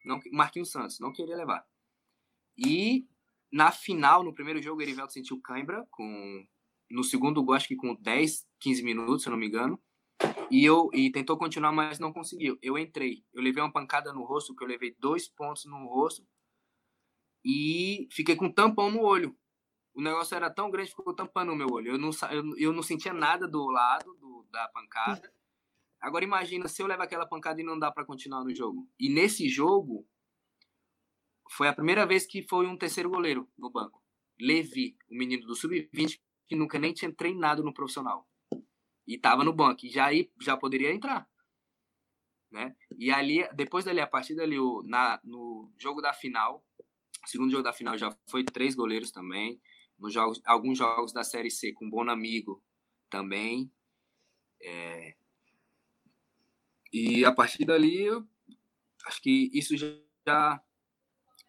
[0.04, 1.66] Não, Marquinhos Santos não queria levar.
[2.56, 3.06] E
[3.52, 6.46] na final, no primeiro jogo, o Erivelto sentiu cãibra, com,
[6.90, 9.80] no segundo gol, acho que com 10, 15 minutos, se eu não me engano.
[10.50, 12.58] E, eu, e tentou continuar, mas não conseguiu.
[12.60, 13.24] Eu entrei.
[13.32, 16.26] Eu levei uma pancada no rosto, que eu levei dois pontos no rosto.
[17.44, 19.36] E fiquei com um tampão no olho.
[19.94, 21.92] O negócio era tão grande que ficou tampando o meu olho.
[21.92, 25.32] Eu não, eu, eu não sentia nada do lado do, da pancada.
[26.00, 28.88] Agora imagina se eu levo aquela pancada e não dá para continuar no jogo.
[28.98, 30.06] E nesse jogo,
[31.50, 34.02] foi a primeira vez que foi um terceiro goleiro no banco.
[34.40, 38.29] Levi, o menino do sub-20, que nunca nem tinha treinado no profissional.
[39.10, 39.84] E tava no banco.
[39.84, 41.28] E já, aí, já poderia entrar.
[42.48, 42.76] Né?
[42.96, 46.64] E ali, depois dali, a partir dali, o, na, no jogo da final,
[47.26, 49.60] segundo jogo da final já foi três goleiros também.
[49.98, 52.62] Nos jogos, alguns jogos da Série C com Bom Amigo
[53.10, 53.68] também.
[54.62, 55.16] É...
[56.92, 58.06] E a partir dali,
[59.06, 60.62] acho que isso já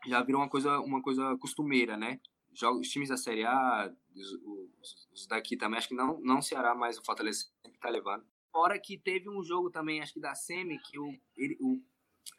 [0.07, 2.19] já virou uma coisa, uma coisa costumeira, né?
[2.53, 6.41] Jogos, os times da Série A, os, os, daqui também, acho que não, não o
[6.41, 8.25] Ceará, mas o Fortaleza sempre tá levando.
[8.51, 11.81] Fora que teve um jogo também, acho que da Semi, que o, ele, o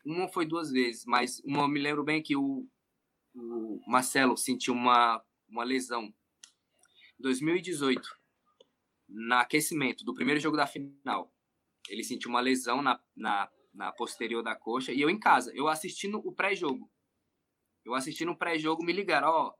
[0.04, 2.68] uma foi duas vezes, mas uma me lembro bem que o,
[3.34, 6.04] o Marcelo sentiu uma, uma lesão.
[7.18, 8.08] Em 2018,
[9.08, 11.32] no aquecimento do primeiro jogo da final,
[11.88, 15.68] ele sentiu uma lesão na, na, na posterior da coxa e eu em casa, eu
[15.68, 16.90] assistindo o pré-jogo.
[17.84, 19.54] Eu assisti no pré-jogo, me ligaram, ó,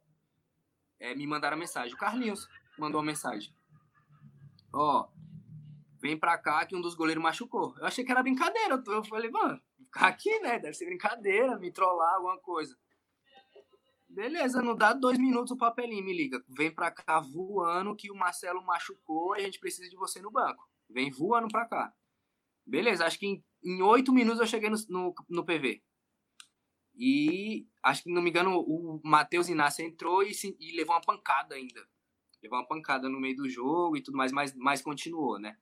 [1.03, 1.93] é, me mandaram mensagem.
[1.93, 3.53] O Carlinhos mandou uma mensagem.
[4.73, 5.09] Ó,
[6.01, 7.77] vem pra cá que um dos goleiros machucou.
[7.79, 8.81] Eu achei que era brincadeira.
[8.87, 10.61] Eu falei, mano, ficar aqui, né?
[10.61, 12.79] Deve ser brincadeira, me trollar, alguma coisa.
[14.09, 16.41] Beleza, não dá dois minutos o papelinho, me liga.
[16.49, 20.31] Vem pra cá voando que o Marcelo machucou e a gente precisa de você no
[20.31, 20.69] banco.
[20.89, 21.93] Vem voando pra cá.
[22.65, 25.83] Beleza, acho que em, em oito minutos eu cheguei no, no, no PV.
[26.95, 31.01] E acho que, não me engano, o Matheus Inácio entrou e, se, e, levou uma
[31.01, 31.87] pancada ainda.
[32.43, 35.57] Levou uma pancada no meio do jogo e tudo mais, mas, mas continuou, né?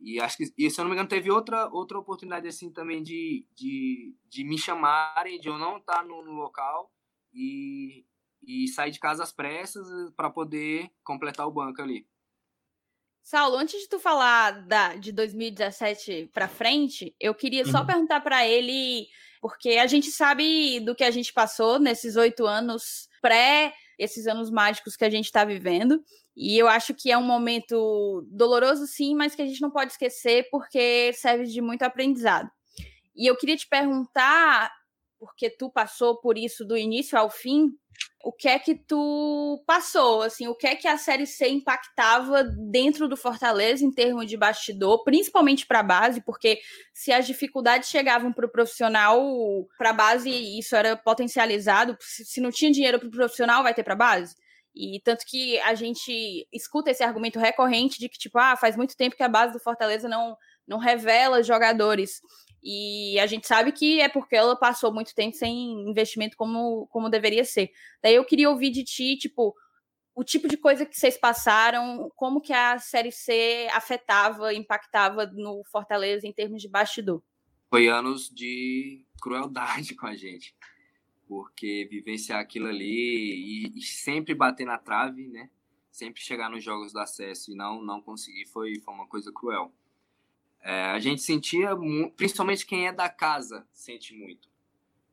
[0.00, 3.02] E acho que, e, se eu não me engano, teve outra, outra oportunidade assim também
[3.02, 6.92] de, de, de me chamarem, de eu não estar no, no local
[7.32, 8.04] e,
[8.42, 12.06] e sair de casa às pressas para poder completar o banco ali.
[13.22, 17.70] Saulo, antes de tu falar da, de 2017 para frente, eu queria uhum.
[17.70, 19.06] só perguntar para ele
[19.40, 24.50] porque a gente sabe do que a gente passou nesses oito anos pré esses anos
[24.50, 26.02] mágicos que a gente está vivendo.
[26.36, 29.92] E eu acho que é um momento doloroso, sim, mas que a gente não pode
[29.92, 32.48] esquecer porque serve de muito aprendizado.
[33.16, 34.72] E eu queria te perguntar,
[35.18, 37.72] porque tu passou por isso do início ao fim,
[38.22, 42.42] o que é que tu passou, assim, o que é que a Série C impactava
[42.42, 46.60] dentro do Fortaleza em termos de bastidor, principalmente para a base, porque
[46.92, 49.20] se as dificuldades chegavam para o profissional,
[49.78, 53.84] para a base isso era potencializado, se não tinha dinheiro para o profissional, vai ter
[53.84, 54.34] para a base.
[54.74, 58.96] E tanto que a gente escuta esse argumento recorrente de que, tipo, ah, faz muito
[58.96, 62.20] tempo que a base do Fortaleza não, não revela jogadores.
[62.62, 67.08] E a gente sabe que é porque ela passou muito tempo sem investimento como, como
[67.08, 67.70] deveria ser.
[68.02, 69.54] Daí eu queria ouvir de ti, tipo,
[70.18, 75.62] o tipo de coisa que vocês passaram, como que a Série C afetava, impactava no
[75.70, 77.22] Fortaleza em termos de bastidor.
[77.70, 80.56] Foi anos de crueldade com a gente,
[81.28, 85.48] porque vivenciar aquilo ali e, e sempre bater na trave, né?
[85.92, 89.72] Sempre chegar nos jogos do acesso e não, não conseguir foi, foi uma coisa cruel.
[90.60, 91.70] É, a gente sentia,
[92.16, 94.48] principalmente quem é da casa, sente muito.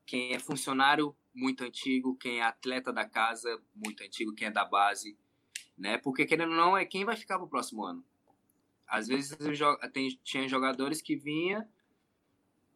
[0.05, 2.15] Quem é funcionário, muito antigo.
[2.15, 4.33] Quem é atleta da casa, muito antigo.
[4.33, 5.17] Quem é da base,
[5.77, 5.97] né?
[5.97, 8.03] Porque, querendo ou não, é quem vai ficar pro próximo ano.
[8.87, 9.35] Às vezes
[9.93, 11.67] tem, tinha jogadores que vinha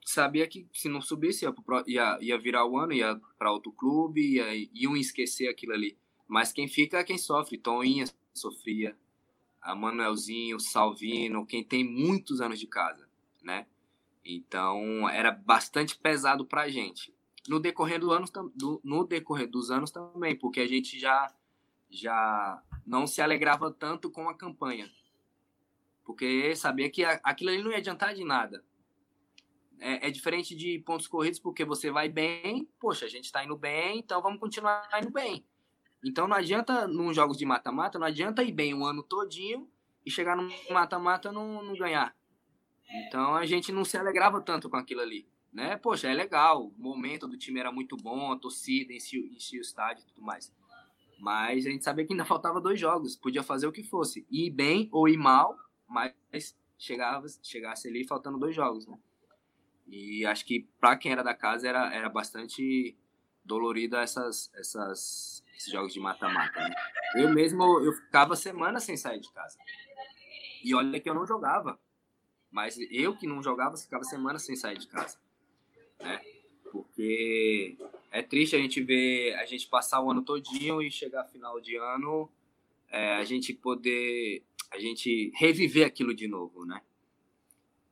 [0.09, 1.53] sabia que se não subisse ia,
[1.85, 5.97] ia, ia virar o ano, ia para outro clube, ia, iam esquecer aquilo ali.
[6.27, 7.57] Mas quem fica é quem sofre.
[7.57, 8.97] Toninha sofria,
[9.61, 13.07] a Manuelzinho, Salvino, quem tem muitos anos de casa,
[13.43, 13.67] né?
[14.23, 17.13] Então era bastante pesado para a gente.
[17.47, 21.33] No decorrer, do anos, do, no decorrer dos anos também, porque a gente já,
[21.89, 24.89] já não se alegrava tanto com a campanha.
[26.03, 28.63] Porque sabia que aquilo ali não ia adiantar de nada.
[29.79, 33.55] É, é, diferente de pontos corridos, porque você vai bem, poxa, a gente está indo
[33.55, 35.45] bem, então vamos continuar indo bem.
[36.03, 39.69] Então não adianta, nos jogos de mata-mata, não adianta ir bem o ano todinho
[40.05, 42.15] e chegar no mata-mata não, não ganhar.
[43.07, 45.27] Então a gente não se alegrava tanto com aquilo ali.
[45.51, 45.77] Né?
[45.77, 50.03] Poxa, é legal, o momento do time era muito bom, a torcida enchia, o estádio
[50.03, 50.53] e tudo mais.
[51.19, 54.51] Mas a gente sabia que ainda faltava dois jogos, podia fazer o que fosse, ir
[54.51, 58.97] bem ou ir mal, mas chegava, chegasse ali faltando dois jogos, né?
[59.87, 62.95] E acho que para quem era da casa era, era bastante
[63.43, 66.73] dolorida essas, essas, esses jogos de mata-mata, né?
[67.15, 69.57] Eu mesmo, eu ficava semana sem sair de casa.
[70.63, 71.77] E olha que eu não jogava.
[72.49, 75.19] Mas eu que não jogava, ficava semana sem sair de casa.
[75.99, 76.21] Né?
[76.71, 77.77] Porque
[78.09, 81.75] é triste a gente ver a gente passar o ano todinho e chegar final de
[81.75, 82.31] ano,
[82.89, 84.41] é, a gente poder,
[84.71, 86.81] a gente reviver aquilo de novo, né?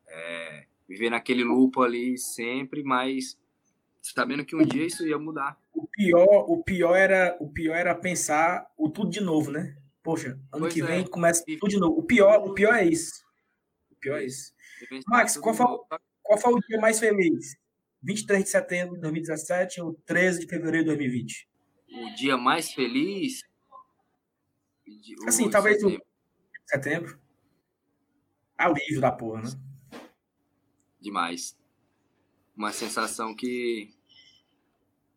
[0.08, 3.38] É, viver naquele lupo ali sempre, mas
[4.14, 5.58] sabendo que um dia isso ia mudar.
[5.74, 9.78] O pior, o pior era, o pior era pensar o tudo de novo, né?
[10.04, 10.86] Poxa, ano pois que é.
[10.86, 12.00] vem começa tudo de novo.
[12.00, 13.26] O pior, o pior é isso.
[13.92, 14.54] O pior é isso.
[15.08, 15.66] Max, qual foi,
[16.24, 17.58] qual foi o dia mais feliz?
[18.02, 21.50] 23 de setembro de 2017 ou 13 de fevereiro de 2020?
[21.90, 23.42] O dia mais feliz?
[25.28, 26.04] Assim, talvez setembro.
[26.04, 27.20] o setembro.
[28.58, 29.50] Alívio da porra, né?
[31.02, 31.58] Demais.
[32.56, 33.97] Uma sensação que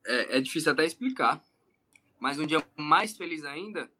[0.06, 1.42] é, é difícil até explicar.
[2.18, 3.90] Mas um dia mais feliz ainda,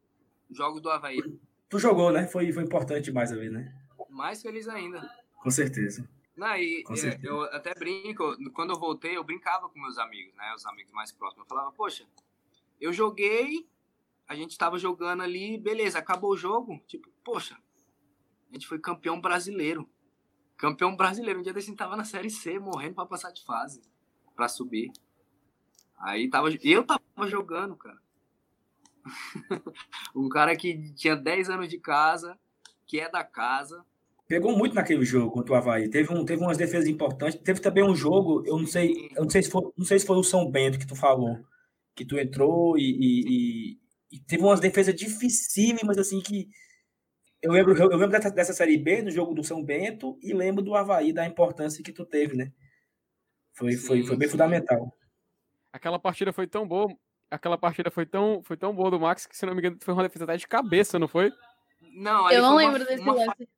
[0.51, 1.23] jogos do Havaí.
[1.69, 2.27] Tu jogou, né?
[2.27, 3.75] Foi, foi importante mais a vez, né?
[4.11, 5.09] Mais feliz ainda.
[5.43, 6.07] Com certeza.
[6.37, 10.55] Não, e, é, eu até brinco, quando eu voltei, eu brincava com meus amigos, né?
[10.55, 11.45] Os amigos mais próximos.
[11.45, 12.07] Eu falava, poxa,
[12.81, 13.69] eu joguei,
[14.27, 16.81] a gente tava jogando ali, beleza, acabou o jogo.
[16.87, 17.57] Tipo, poxa,
[18.51, 19.89] a gente foi campeão brasileiro.
[20.57, 21.41] Campeão brasileiro.
[21.41, 23.83] Um dia desse tava na Série C, morrendo para passar de fase,
[24.35, 24.93] para subir.
[26.01, 27.99] Aí tava, eu tava jogando, cara.
[30.15, 32.39] um cara que tinha 10 anos de casa,
[32.87, 33.85] que é da casa,
[34.31, 35.91] pegou muito naquele jogo contra o Havaí.
[35.91, 37.41] Teve, um, teve umas defesas importantes.
[37.41, 40.07] Teve também um jogo, eu não sei, eu não sei se foi, não sei se
[40.07, 41.37] foi o São Bento que tu falou,
[41.97, 43.79] que tu entrou e, e, e,
[44.13, 46.49] e teve umas defesas dificílimas, assim, que
[47.43, 50.63] eu lembro, eu lembro dessa, dessa Série B, do jogo do São Bento, e lembro
[50.63, 52.53] do Havaí, da importância que tu teve, né?
[53.53, 54.33] Foi, sim, foi, foi bem sim.
[54.33, 54.97] fundamental.
[55.73, 56.95] Aquela partida foi tão boa,
[57.31, 59.95] aquela partida foi tão, foi tão boa do Max que, se não me engano, foi
[59.95, 61.33] uma defesa até de cabeça, não foi?
[61.81, 63.49] Não, eu não lembro uma, desse uma lance.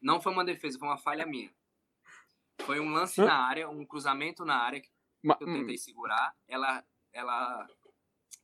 [0.00, 1.50] Não foi uma defesa, foi uma falha minha.
[2.60, 4.88] Foi um lance na área, um cruzamento na área que
[5.24, 5.78] eu tentei hum.
[5.78, 6.34] segurar.
[6.46, 7.66] Ela, ela,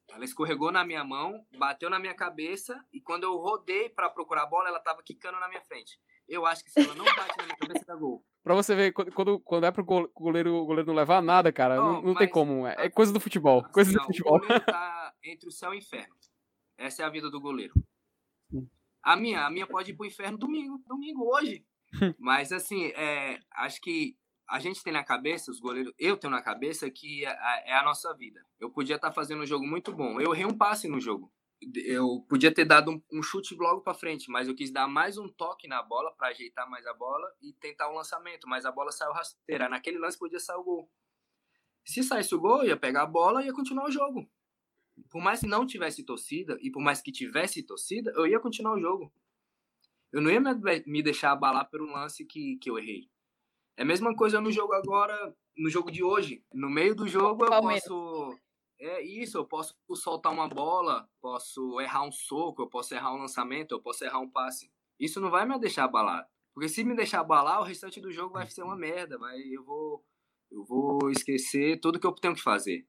[0.08, 4.42] ela escorregou na minha mão, bateu na minha cabeça e quando eu rodei para procurar
[4.42, 5.98] a bola, ela tava quicando na minha frente.
[6.28, 8.24] Eu acho que se ela não bate na minha cabeça, dá gol.
[8.42, 11.92] Pra você ver, quando, quando é pro goleiro, o goleiro não levar nada, cara, não,
[11.92, 12.66] não, não tem como.
[12.66, 13.60] É, é coisa do futebol.
[13.60, 14.36] Assim, coisa não, do futebol.
[14.36, 16.14] O goleiro tá entre o céu e o inferno.
[16.76, 17.72] Essa é a vida do goleiro.
[19.02, 21.64] A minha, a minha pode ir pro inferno domingo, domingo, hoje.
[22.18, 24.16] Mas assim, é, acho que
[24.48, 27.84] a gente tem na cabeça, os goleiros, eu tenho na cabeça que é, é a
[27.84, 28.44] nossa vida.
[28.58, 30.20] Eu podia estar tá fazendo um jogo muito bom.
[30.20, 31.32] Eu errei um passe no jogo.
[31.84, 35.18] Eu podia ter dado um, um chute logo para frente, mas eu quis dar mais
[35.18, 38.72] um toque na bola para ajeitar mais a bola e tentar um lançamento, mas a
[38.72, 39.68] bola saiu rasteira.
[39.68, 40.90] Naquele lance podia sair o gol.
[41.84, 44.28] Se saísse o gol, ia pegar a bola e ia continuar o jogo
[45.10, 48.74] por mais que não tivesse torcida e por mais que tivesse torcida, eu ia continuar
[48.74, 49.12] o jogo.
[50.12, 50.40] Eu não ia
[50.86, 53.08] me deixar abalar um lance que, que eu errei.
[53.76, 56.44] É a mesma coisa no jogo agora, no jogo de hoje.
[56.52, 58.38] No meio do jogo eu posso.
[58.82, 63.18] É isso, eu posso soltar uma bola, posso errar um soco, eu posso errar um
[63.18, 64.72] lançamento, eu posso errar um passe.
[64.98, 66.28] Isso não vai me deixar abalar.
[66.52, 69.16] Porque se me deixar abalar, o restante do jogo vai ser uma merda.
[69.16, 70.04] Vai, eu, vou,
[70.50, 72.84] eu vou esquecer tudo que eu tenho que fazer.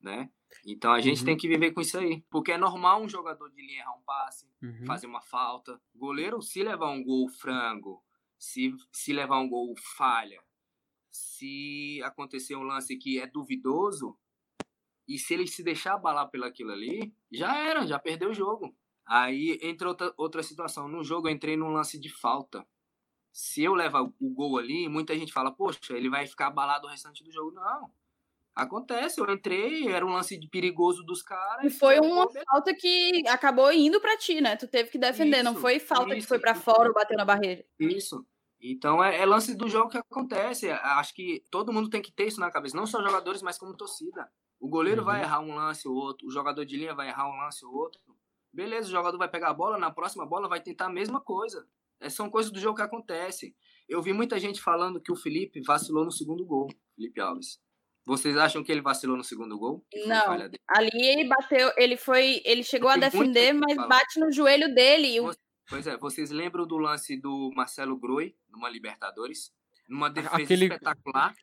[0.00, 0.30] Né?
[0.66, 1.26] Então a gente uhum.
[1.26, 2.24] tem que viver com isso aí.
[2.30, 4.86] Porque é normal um jogador de linha errar um passe, uhum.
[4.86, 5.78] fazer uma falta.
[5.94, 8.02] Goleiro, se levar um gol frango,
[8.38, 10.42] se, se levar um gol falha,
[11.10, 14.18] se acontecer um lance que é duvidoso,
[15.06, 18.74] e se ele se deixar abalar pelaquilo ali, já era, já perdeu o jogo.
[19.06, 20.88] Aí entra outra, outra situação.
[20.88, 22.66] No jogo eu entrei num lance de falta.
[23.32, 26.90] Se eu levar o gol ali, muita gente fala, poxa, ele vai ficar abalado o
[26.90, 27.52] restante do jogo.
[27.52, 27.90] Não.
[28.54, 31.64] Acontece, eu entrei, era um lance de perigoso dos caras.
[31.64, 34.54] E foi uma falta que acabou indo para ti, né?
[34.54, 37.16] Tu teve que defender, isso, não foi falta isso, que foi para fora ou bateu
[37.16, 37.64] na barreira.
[37.80, 38.24] Isso.
[38.60, 40.70] Então é, é, lance do jogo que acontece.
[40.70, 43.76] Acho que todo mundo tem que ter isso na cabeça, não só jogadores, mas como
[43.76, 44.30] torcida.
[44.64, 45.06] O goleiro uhum.
[45.06, 47.74] vai errar um lance ou outro, o jogador de linha vai errar um lance ou
[47.74, 48.00] outro.
[48.50, 51.68] Beleza, o jogador vai pegar a bola, na próxima bola vai tentar a mesma coisa.
[52.00, 53.54] É, são coisas do jogo que acontecem.
[53.86, 57.60] Eu vi muita gente falando que o Felipe vacilou no segundo gol, Felipe Alves.
[58.06, 59.84] Vocês acham que ele vacilou no segundo gol?
[60.06, 60.32] Não.
[60.66, 65.18] Ali ele bateu, ele foi, ele chegou a defender, mas bate no joelho dele.
[65.68, 69.52] Pois é, vocês lembram do lance do Marcelo Groi numa Libertadores?
[69.86, 70.64] Numa defesa Aquele...
[70.64, 71.34] espetacular.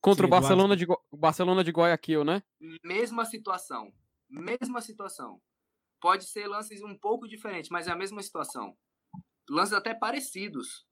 [0.00, 1.02] Contra Sim, o Barcelona de, Go...
[1.12, 2.42] Barcelona de Guayaquil, né?
[2.84, 3.92] Mesma situação.
[4.28, 5.40] Mesma situação.
[6.00, 8.76] Pode ser lances um pouco diferentes, mas é a mesma situação.
[9.48, 10.86] Lances até parecidos.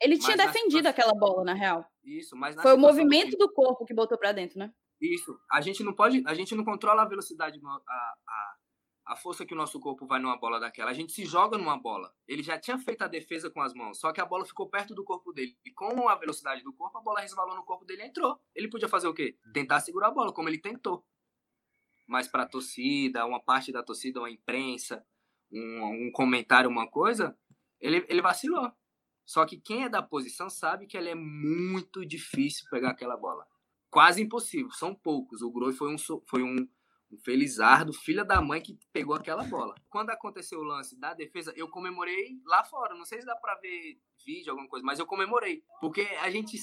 [0.00, 1.84] Ele tinha defendido aquela bola, na real.
[2.02, 4.72] Isso, mas Foi o movimento do, do corpo que botou para dentro, né?
[5.00, 5.36] Isso.
[5.50, 8.56] A gente não pode, a gente não controla a velocidade, a, a,
[9.04, 10.90] a força que o nosso corpo vai numa bola daquela.
[10.90, 12.14] A gente se joga numa bola.
[12.26, 14.94] Ele já tinha feito a defesa com as mãos, só que a bola ficou perto
[14.94, 15.56] do corpo dele.
[15.64, 18.40] E com a velocidade do corpo, a bola resvalou no corpo dele e entrou.
[18.54, 19.36] Ele podia fazer o quê?
[19.52, 21.04] Tentar segurar a bola, como ele tentou.
[22.06, 25.04] Mas para a torcida, uma parte da torcida, uma imprensa,
[25.50, 27.36] um, um comentário, uma coisa,
[27.80, 28.70] ele, ele vacilou.
[29.24, 33.46] Só que quem é da posição sabe que ela é muito difícil pegar aquela bola.
[33.90, 35.42] Quase impossível, são poucos.
[35.42, 36.68] O Groi foi um, foi um
[37.12, 39.74] um Felizardo, filha da mãe que pegou aquela bola.
[39.90, 42.94] Quando aconteceu o lance da defesa, eu comemorei lá fora.
[42.94, 45.62] Não sei se dá pra ver vídeo, alguma coisa, mas eu comemorei.
[45.80, 46.58] Porque a gente,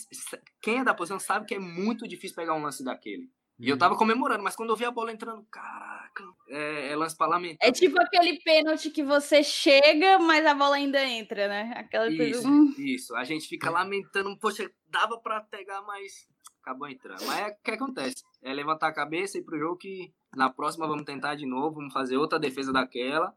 [0.62, 3.30] quem é da posição sabe que é muito difícil pegar um lance daquele.
[3.60, 3.80] E eu uhum.
[3.80, 7.68] tava comemorando, mas quando eu vi a bola entrando, caraca, é, é lance parlamentar.
[7.68, 11.74] É tipo aquele pênalti que você chega, mas a bola ainda entra, né?
[11.76, 12.48] Aquela isso, coisa...
[12.48, 12.74] Hum.
[12.78, 13.16] isso.
[13.18, 16.26] A gente fica lamentando, poxa, dava pra pegar, mas
[16.62, 17.26] acabou entrando.
[17.26, 18.24] Mas é o que acontece.
[18.42, 21.76] É levantar a cabeça e ir pro jogo que na próxima vamos tentar de novo,
[21.76, 23.34] vamos fazer outra defesa daquela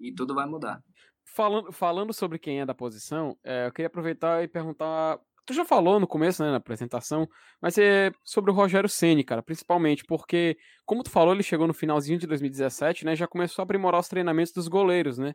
[0.00, 0.82] e tudo vai mudar.
[1.24, 5.18] Falando, falando sobre quem é da posição, é, eu queria aproveitar e perguntar.
[5.44, 7.28] Tu já falou no começo, né, na apresentação,
[7.60, 11.74] mas é sobre o Rogério Ceni, cara, principalmente porque, como tu falou, ele chegou no
[11.74, 15.34] finalzinho de 2017, né, já começou a aprimorar os treinamentos dos goleiros, né?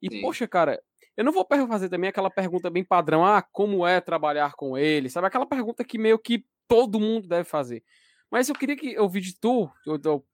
[0.00, 0.22] E Sim.
[0.22, 0.80] poxa, cara,
[1.16, 5.10] eu não vou fazer também aquela pergunta bem padrão, ah, como é trabalhar com ele,
[5.10, 5.26] sabe?
[5.26, 7.82] Aquela pergunta que meio que todo mundo deve fazer.
[8.30, 9.68] Mas eu queria que ouvir de tu,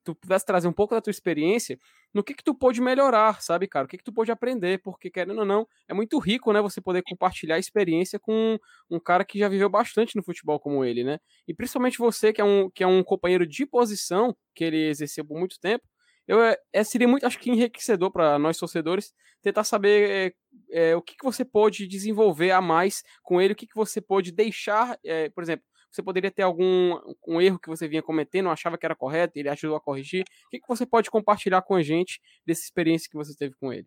[0.05, 1.79] tu, pudesse trazer um pouco da tua experiência
[2.13, 3.85] no que que tu pôde melhorar, sabe, cara?
[3.85, 6.81] O que que tu pôde aprender, porque querendo ou não, é muito rico, né, você
[6.81, 8.59] poder compartilhar a experiência com
[8.91, 11.19] um cara que já viveu bastante no futebol como ele, né?
[11.47, 15.25] E principalmente você, que é um, que é um companheiro de posição, que ele exerceu
[15.25, 15.85] por muito tempo,
[16.27, 20.35] eu é, é seria muito, acho que enriquecedor para nós torcedores tentar saber
[20.73, 23.77] é, é, o que, que você pode desenvolver a mais com ele, o que, que
[23.77, 25.65] você pode deixar, é, por exemplo,
[25.97, 29.49] você poderia ter algum um erro que você vinha cometendo, achava que era correto, ele
[29.49, 30.25] ajudou a corrigir.
[30.47, 33.73] O que, que você pode compartilhar com a gente dessa experiência que você teve com
[33.73, 33.87] ele?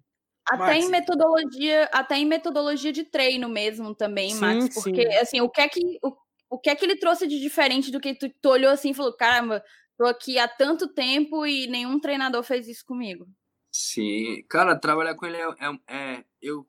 [0.49, 0.85] Até Max.
[0.85, 5.17] em metodologia, até em metodologia de treino mesmo também, sim, Max, porque sim.
[5.17, 6.15] assim, o que é que o,
[6.49, 8.95] o que é que ele trouxe de diferente do que tu, tu olhou assim e
[8.95, 9.63] falou, caramba,
[9.95, 13.27] tô aqui há tanto tempo e nenhum treinador fez isso comigo.
[13.71, 16.65] Sim, cara, trabalhar com ele é, é, é eu,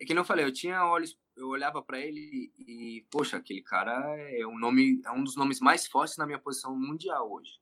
[0.00, 3.92] é que não falei, eu tinha olhos eu olhava para ele e, poxa, aquele cara
[4.30, 7.60] é um nome, é um dos nomes mais fortes na minha posição mundial hoje.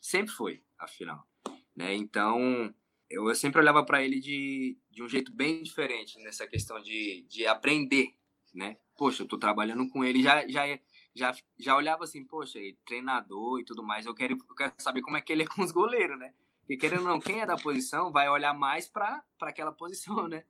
[0.00, 1.26] Sempre foi, afinal,
[1.74, 1.94] né?
[1.94, 2.74] Então,
[3.08, 7.26] eu, eu sempre olhava para ele de, de um jeito bem diferente nessa questão de,
[7.28, 8.14] de aprender,
[8.54, 8.76] né?
[8.96, 10.78] Poxa, eu tô trabalhando com ele, já já
[11.14, 15.00] já, já olhava assim, poxa, ele, treinador e tudo mais, eu quero, eu quero saber
[15.00, 16.34] como é que ele é com os goleiros, né?
[16.60, 20.44] Porque querendo ou não, quem é da posição vai olhar mais para aquela posição, né?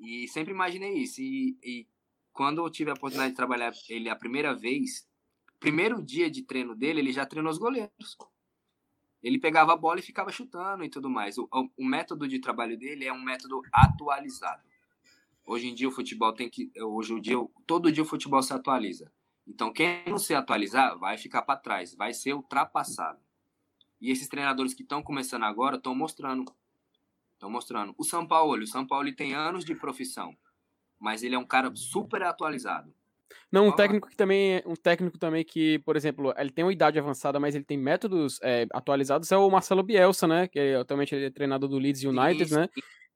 [0.00, 1.20] E sempre imaginei isso.
[1.20, 1.86] E, e,
[2.32, 5.06] quando eu tive a oportunidade de trabalhar ele a primeira vez,
[5.58, 8.16] primeiro dia de treino dele, ele já treinou os goleiros.
[9.22, 11.36] Ele pegava a bola e ficava chutando e tudo mais.
[11.36, 11.46] O,
[11.76, 14.62] o método de trabalho dele é um método atualizado.
[15.44, 16.72] Hoje em dia o futebol tem que.
[16.80, 17.36] Hoje o dia,
[17.66, 19.12] todo dia o futebol se atualiza.
[19.46, 23.20] Então, quem não se atualizar vai ficar para trás, vai ser ultrapassado.
[24.00, 26.44] E esses treinadores que estão começando agora estão mostrando
[27.40, 27.94] Estão mostrando.
[27.96, 30.36] O São Paulo, o São Paulo tem anos de profissão,
[30.98, 32.92] mas ele é um cara super atualizado.
[33.50, 36.98] Não, um técnico que também, um técnico também que, por exemplo, ele tem uma idade
[36.98, 40.48] avançada, mas ele tem métodos é, atualizados é o Marcelo Bielsa, né?
[40.48, 42.54] Que é, atualmente ele é treinador do Leeds United, Isso.
[42.54, 42.68] né?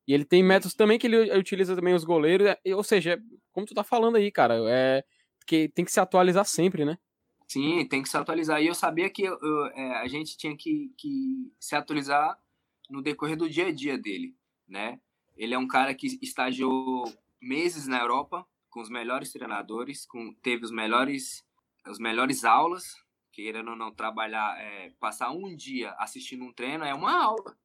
[0.08, 3.20] E ele tem métodos também que ele utiliza também os goleiros, ou seja,
[3.52, 5.04] como tu tá falando aí, cara, é
[5.46, 6.96] que tem que se atualizar sempre, né?
[7.46, 8.62] Sim, tem que se atualizar.
[8.62, 12.38] E eu sabia que eu, é, a gente tinha que, que se atualizar
[12.88, 15.00] no decorrer do dia a dia dele, né?
[15.36, 17.04] Ele é um cara que estagiou
[17.40, 21.44] meses na Europa com os melhores treinadores, com teve os melhores
[21.86, 22.96] os melhores aulas,
[23.30, 27.56] querendo ou não trabalhar, é, passar um dia assistindo um treino é uma aula.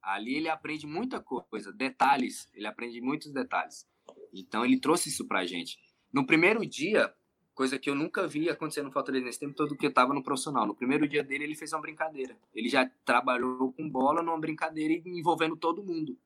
[0.00, 3.86] Ali ele aprende muita coisa, detalhes, ele aprende muitos detalhes.
[4.32, 5.78] Então ele trouxe isso pra gente.
[6.12, 7.12] No primeiro dia,
[7.54, 10.22] Coisa que eu nunca vi acontecer no Fortaleza nesse tempo todo que eu estava no
[10.22, 10.66] profissional.
[10.66, 12.36] No primeiro dia dele, ele fez uma brincadeira.
[12.54, 16.18] Ele já trabalhou com bola numa brincadeira envolvendo todo mundo.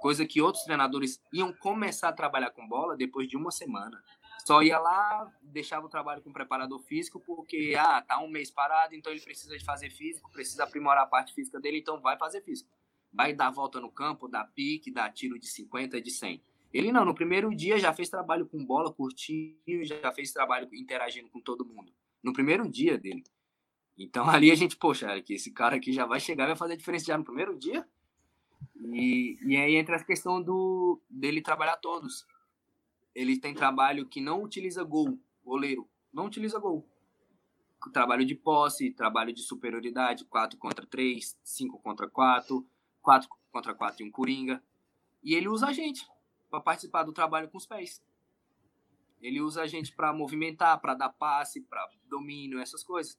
[0.00, 4.02] Coisa que outros treinadores iam começar a trabalhar com bola depois de uma semana.
[4.46, 8.50] Só ia lá, deixava o trabalho com o preparador físico, porque, ah, tá um mês
[8.50, 12.18] parado, então ele precisa de fazer físico, precisa aprimorar a parte física dele, então vai
[12.18, 12.68] fazer físico.
[13.10, 16.42] Vai dar volta no campo, dar pique, dar tiro de 50, de 100.
[16.74, 19.54] Ele não, no primeiro dia já fez trabalho com bola, curtiu,
[19.84, 21.92] já fez trabalho interagindo com todo mundo.
[22.20, 23.22] No primeiro dia dele.
[23.96, 26.76] Então ali a gente, poxa, que esse cara aqui já vai chegar, vai fazer a
[26.76, 27.88] diferença já no primeiro dia.
[28.76, 32.26] E, e aí entra a questão do dele trabalhar todos.
[33.14, 36.84] ele tem trabalho que não utiliza gol, goleiro, não utiliza gol.
[37.92, 42.66] Trabalho de posse, trabalho de superioridade, 4 contra 3, 5 contra 4,
[43.00, 44.60] 4 contra 4 e um coringa.
[45.22, 46.04] E ele usa a gente
[46.54, 48.00] para participar do trabalho com os pés.
[49.20, 53.18] Ele usa a gente para movimentar, para dar passe, para domínio, essas coisas.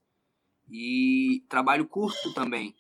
[0.69, 2.75] E trabalho curto também.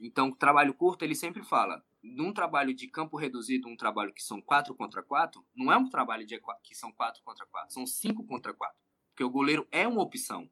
[0.00, 4.40] Então, trabalho curto, ele sempre fala: num trabalho de campo reduzido, um trabalho que são
[4.40, 8.26] 4 contra 4, não é um trabalho de que são 4 contra 4, são 5
[8.26, 8.76] contra 4.
[9.10, 10.50] Porque o goleiro é uma opção.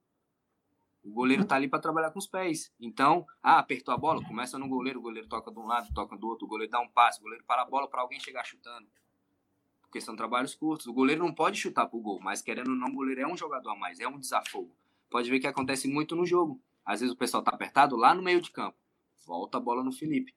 [1.03, 2.72] O goleiro tá ali para trabalhar com os pés.
[2.78, 6.16] Então, ah, apertou a bola, começa no goleiro, o goleiro toca de um lado, toca
[6.16, 8.45] do outro, o goleiro dá um passe, o goleiro para a bola para alguém chegar
[8.45, 8.86] chutando.
[9.93, 10.86] Porque são trabalhos curtos.
[10.86, 13.36] O goleiro não pode chutar pro gol, mas querendo ou não, o goleiro é um
[13.36, 14.74] jogador a mais, é um desafogo.
[15.11, 16.59] Pode ver que acontece muito no jogo.
[16.82, 18.78] Às vezes o pessoal tá apertado lá no meio de campo.
[19.26, 20.34] Volta a bola no Felipe.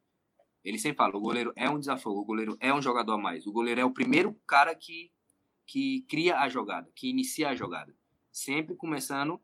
[0.62, 3.48] Ele sempre fala, o goleiro é um desafogo, o goleiro é um jogador a mais.
[3.48, 5.10] O goleiro é o primeiro cara que,
[5.66, 7.96] que cria a jogada, que inicia a jogada.
[8.34, 9.40] Sempre começando,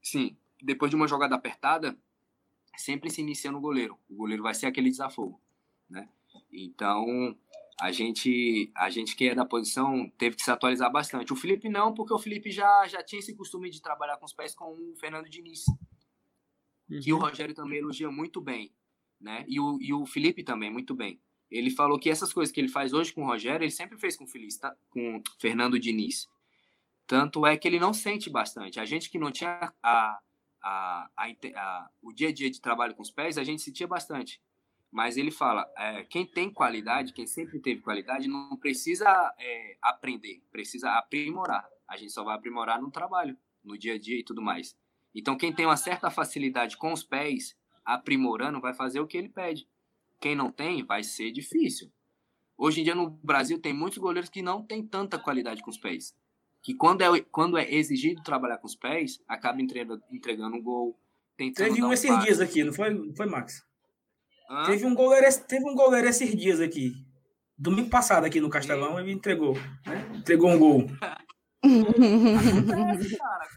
[0.00, 1.98] sim, depois de uma jogada apertada,
[2.76, 3.98] sempre se inicia no goleiro.
[4.08, 5.40] O goleiro vai ser aquele desafogo,
[5.90, 6.08] né?
[6.52, 7.36] Então,
[7.80, 11.32] a gente, a gente que é da posição teve que se atualizar bastante.
[11.32, 14.32] O Felipe não, porque o Felipe já, já tinha esse costume de trabalhar com os
[14.32, 15.64] pés com o Fernando Diniz,
[16.90, 17.00] uhum.
[17.00, 18.72] que o Rogério também elogia muito bem
[19.20, 19.44] né?
[19.48, 21.20] E o, e o Felipe também, muito bem.
[21.50, 24.16] Ele falou que essas coisas que ele faz hoje com o Rogério, ele sempre fez
[24.16, 24.76] com o Feliz, tá?
[24.90, 26.28] com Fernando Diniz.
[27.06, 28.78] Tanto é que ele não sente bastante.
[28.78, 30.20] A gente que não tinha a,
[30.62, 33.86] a, a, a o dia a dia de trabalho com os pés, a gente sentia
[33.86, 34.40] bastante.
[34.90, 40.42] Mas ele fala, é, quem tem qualidade, quem sempre teve qualidade, não precisa é, aprender,
[40.50, 41.68] precisa aprimorar.
[41.86, 44.76] A gente só vai aprimorar no trabalho, no dia a dia e tudo mais.
[45.14, 49.28] Então, quem tem uma certa facilidade com os pés, aprimorando, vai fazer o que ele
[49.28, 49.68] pede.
[50.20, 51.90] Quem não tem, vai ser difícil.
[52.56, 55.78] Hoje em dia no Brasil tem muitos goleiros que não têm tanta qualidade com os
[55.78, 56.12] pés.
[56.60, 60.98] Que quando é, quando é exigido trabalhar com os pés, acaba entregando, entregando um gol.
[61.36, 63.64] Teve um, esses dias aqui, não foi, não foi Max?
[64.48, 64.64] Hã?
[64.66, 66.92] Teve um, goleiro, teve um goleiro esses dias aqui.
[67.56, 69.54] Domingo passado aqui no Castelão, ele entregou.
[69.84, 70.12] Né?
[70.14, 70.86] Entregou um gol.
[71.60, 73.48] Acontece, cara.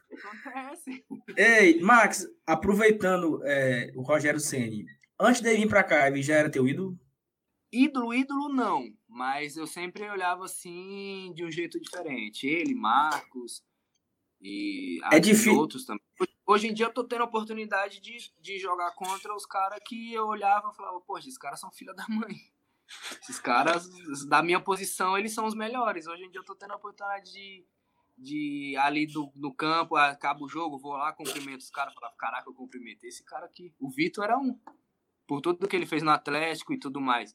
[0.43, 1.05] Acontece.
[1.37, 4.85] Ei, Max, aproveitando é, o Rogério Ceni,
[5.19, 6.99] antes de vir para cá, ele já era teu ídolo?
[7.71, 8.83] Ídolo, ídolo não.
[9.07, 12.47] Mas eu sempre olhava assim de um jeito diferente.
[12.47, 13.63] Ele, Marcos
[14.41, 15.55] e é difícil.
[15.55, 16.01] outros também.
[16.51, 20.13] Hoje em dia eu tô tendo a oportunidade de, de jogar contra os caras que
[20.13, 22.35] eu olhava e falava, poxa, esses caras são filha da mãe.
[23.21, 23.87] Esses caras,
[24.27, 26.07] da minha posição, eles são os melhores.
[26.07, 27.65] Hoje em dia eu tô tendo a oportunidade de,
[28.17, 32.49] de ali do, no campo, acaba o jogo, vou lá, cumprimento os caras, falar, caraca,
[32.49, 33.73] eu cumprimentei esse cara aqui.
[33.79, 34.59] O Vitor era um.
[35.25, 37.33] Por tudo que ele fez no Atlético e tudo mais.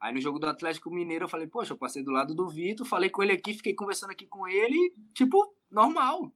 [0.00, 2.86] Aí no jogo do Atlético Mineiro eu falei, poxa, eu passei do lado do Vitor,
[2.86, 6.32] falei com ele aqui, fiquei conversando aqui com ele, tipo, normal.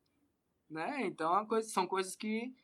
[0.69, 1.07] Né?
[1.07, 2.55] Então é coisa, são coisas que,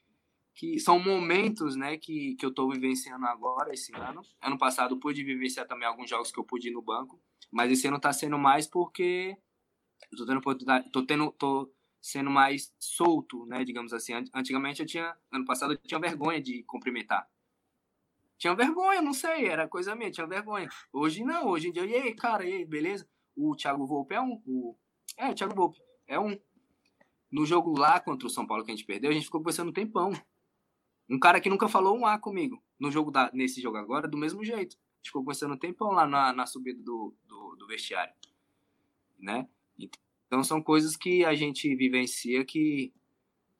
[0.55, 4.23] que são momentos né, que, que eu estou vivenciando agora, esse ano.
[4.41, 7.87] Ano passado pude vivenciar também alguns jogos que eu pude ir no banco, mas esse
[7.87, 9.37] ano está sendo mais porque
[10.11, 14.13] eu tô tendo oportunidade, tô tendo, tô sendo mais solto, né, digamos assim.
[14.35, 17.29] Antigamente eu tinha, ano passado eu tinha vergonha de cumprimentar.
[18.37, 20.69] Tinha vergonha, não sei, era coisa minha, tinha vergonha.
[20.93, 23.09] Hoje não, hoje em dia, e aí, cara, e aí, beleza?
[23.37, 24.77] O Thiago Volpe é um, o,
[25.17, 25.79] é, o Thiago Volpe
[26.09, 26.37] é um.
[27.33, 29.71] No jogo lá contra o São Paulo que a gente perdeu, a gente ficou conversando
[29.71, 30.13] um tempão.
[31.09, 32.63] Um cara que nunca falou um A comigo.
[32.79, 34.77] No jogo da, nesse jogo agora, do mesmo jeito.
[34.77, 38.15] A gente ficou conversando um tempão lá na, na subida do, do, do vestiário.
[39.19, 39.49] Né?
[40.27, 42.93] Então são coisas que a gente vivencia que,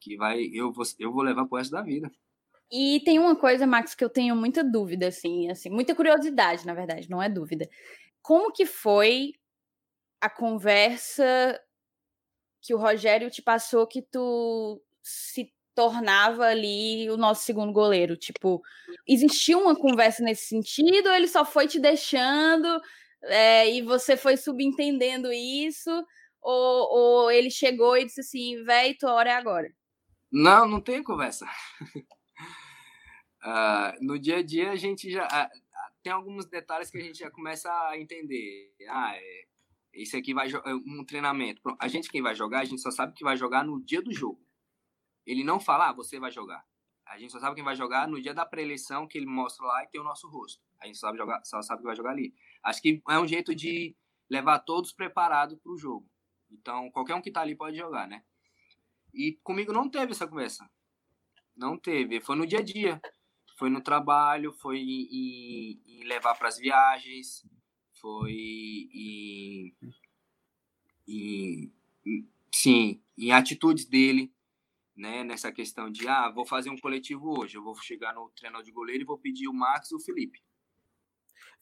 [0.01, 2.11] que vai eu vou, eu vou levar pro resto da vida.
[2.71, 6.73] E tem uma coisa, Max, que eu tenho muita dúvida, assim, assim, muita curiosidade, na
[6.73, 7.69] verdade, não é dúvida.
[8.23, 9.35] Como que foi
[10.19, 11.61] a conversa
[12.63, 18.17] que o Rogério te passou que tu se tornava ali o nosso segundo goleiro?
[18.17, 18.63] Tipo,
[19.07, 22.81] existiu uma conversa nesse sentido ou ele só foi te deixando
[23.25, 25.91] é, e você foi subentendendo isso?
[26.41, 29.73] Ou, ou ele chegou e disse assim, velho, tua hora é agora?
[30.31, 31.47] Não, não tem conversa.
[33.45, 35.51] uh, no dia a dia a gente já uh,
[36.03, 38.73] tem alguns detalhes que a gente já começa a entender.
[38.89, 39.45] Ah, é,
[39.93, 41.61] esse aqui vai é um treinamento.
[41.79, 44.13] A gente quem vai jogar, a gente só sabe que vai jogar no dia do
[44.13, 44.41] jogo.
[45.27, 46.65] Ele não fala, ah, você vai jogar.
[47.07, 49.85] A gente só sabe quem vai jogar no dia da pré-eleição, que ele mostra lá
[49.85, 50.63] e tem o nosso rosto.
[50.81, 52.35] A gente sabe, jogar, só sabe que vai jogar ali.
[52.63, 53.95] Acho que é um jeito de
[54.31, 56.09] levar todos preparados para o jogo.
[56.51, 58.25] Então, qualquer um que tá ali pode jogar, né?
[59.13, 60.69] E comigo não teve essa conversa.
[61.55, 62.21] Não teve.
[62.21, 63.01] Foi no dia a dia.
[63.59, 67.45] Foi no trabalho, foi em, em levar para as viagens,
[68.03, 69.73] foi em,
[71.07, 71.73] em,
[72.53, 74.35] sim, em atitudes dele,
[74.97, 78.65] né, nessa questão de, ah, vou fazer um coletivo hoje, eu vou chegar no treinador
[78.65, 80.43] de goleiro e vou pedir o Max e o Felipe.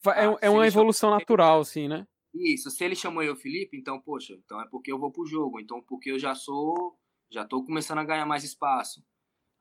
[0.07, 1.19] É, ah, é uma evolução chamou...
[1.19, 2.07] natural, sim, né?
[2.33, 5.59] Isso, se ele chamou eu Felipe, então, poxa, então é porque eu vou pro jogo,
[5.59, 6.97] então porque eu já sou,
[7.29, 9.05] já tô começando a ganhar mais espaço.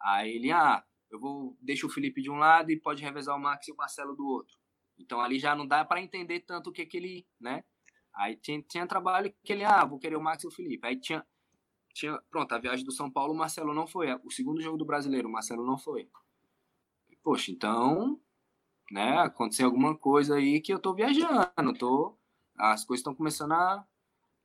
[0.01, 3.41] Aí ele, ah, eu vou, deixa o Felipe de um lado e pode revezar o
[3.41, 4.57] Max e o Marcelo do outro.
[5.01, 7.64] Então ali já não dá para entender tanto o que que ele, né?
[8.14, 10.86] Aí tinha, tinha trabalho que ele, ah, vou querer o Max e o Felipe.
[10.86, 11.24] Aí tinha,
[11.94, 14.12] tinha, pronto, a viagem do São Paulo, o Marcelo não foi.
[14.24, 16.09] O segundo jogo do Brasileiro, o Marcelo não foi.
[17.22, 18.20] Poxa, então,
[18.90, 22.18] né, aconteceu alguma coisa aí que eu tô viajando, tô,
[22.57, 23.86] as coisas estão começando a,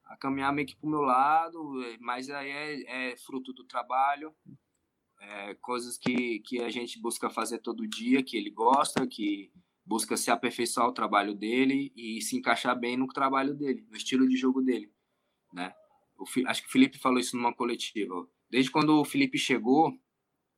[0.05, 4.35] a caminhar meio que pro meu lado, mas aí é, é fruto do trabalho,
[5.19, 9.51] é, coisas que, que a gente busca fazer todo dia, que ele gosta, que
[9.85, 14.27] busca se aperfeiçoar o trabalho dele e se encaixar bem no trabalho dele, no estilo
[14.27, 14.91] de jogo dele,
[15.53, 15.73] né?
[16.47, 18.27] Acho que o Felipe falou isso numa coletiva.
[18.49, 19.93] Desde quando o Felipe chegou,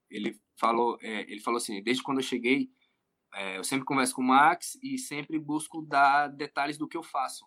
[0.10, 2.72] ele falou, é, ele falou assim, desde quando eu cheguei,
[3.34, 7.04] é, eu sempre converso com o Max e sempre busco dar detalhes do que eu
[7.04, 7.46] faço,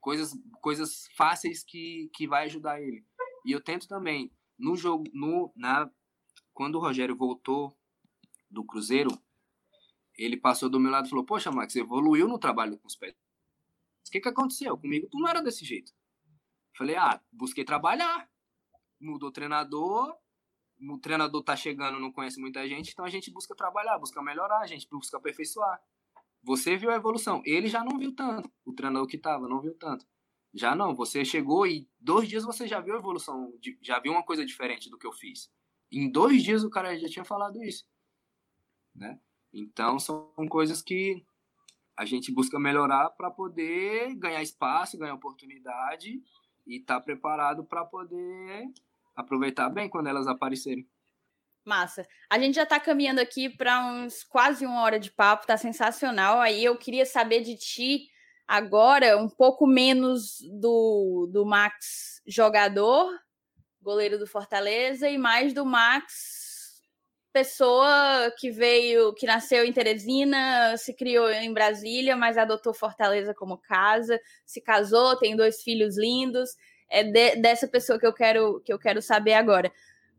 [0.00, 3.06] coisas, coisas fáceis que que vai ajudar ele.
[3.46, 5.90] E eu tento também no jogo, no na
[6.52, 7.74] quando o Rogério voltou
[8.50, 9.10] do Cruzeiro,
[10.16, 13.14] ele passou do meu lado e falou: Poxa, Max, evoluiu no trabalho com os pés.
[14.06, 14.76] O que, que aconteceu?
[14.76, 15.92] Comigo tu não era desse jeito.
[16.76, 18.28] Falei: Ah, busquei trabalhar.
[19.00, 20.16] Mudou o treinador.
[20.80, 24.58] O treinador tá chegando, não conhece muita gente, então a gente busca trabalhar, busca melhorar,
[24.58, 25.80] a gente busca aperfeiçoar.
[26.42, 27.40] Você viu a evolução.
[27.44, 28.50] Ele já não viu tanto.
[28.64, 30.04] O treinador que tava não viu tanto.
[30.52, 30.94] Já não.
[30.94, 34.90] Você chegou e dois dias você já viu a evolução, já viu uma coisa diferente
[34.90, 35.50] do que eu fiz.
[35.90, 37.86] Em dois dias o cara já tinha falado isso,
[38.94, 39.20] né?
[39.52, 41.24] Então são coisas que
[41.96, 46.22] a gente busca melhorar para poder ganhar espaço, ganhar oportunidade
[46.66, 48.64] e estar tá preparado para poder
[49.14, 50.88] aproveitar bem quando elas aparecerem.
[51.64, 52.06] Massa.
[52.28, 56.40] A gente já está caminhando aqui para uns quase uma hora de papo, tá sensacional.
[56.40, 58.08] Aí eu queria saber de ti
[58.48, 63.12] agora um pouco menos do, do Max jogador
[63.82, 66.41] goleiro do Fortaleza, e mais do Max,
[67.32, 73.58] pessoa que veio, que nasceu em Teresina, se criou em Brasília, mas adotou Fortaleza como
[73.58, 76.50] casa, se casou, tem dois filhos lindos.
[76.88, 79.72] É de, dessa pessoa que eu quero que eu quero saber agora.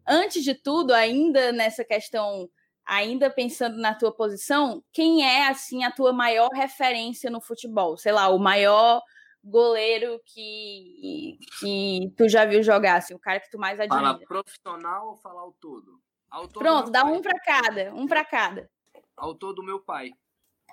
[0.08, 2.50] Antes de tudo, ainda nessa questão,
[2.86, 7.96] ainda pensando na tua posição, quem é assim a tua maior referência no futebol?
[7.96, 9.02] Sei lá, o maior
[9.44, 14.14] goleiro que, que tu já viu jogar, assim, o cara que tu mais admira?
[14.14, 16.03] Fala profissional ou falar o todo?
[16.54, 17.14] Pronto, dá pai.
[17.14, 18.70] um para cada, um para cada.
[19.16, 20.12] Autor do meu pai,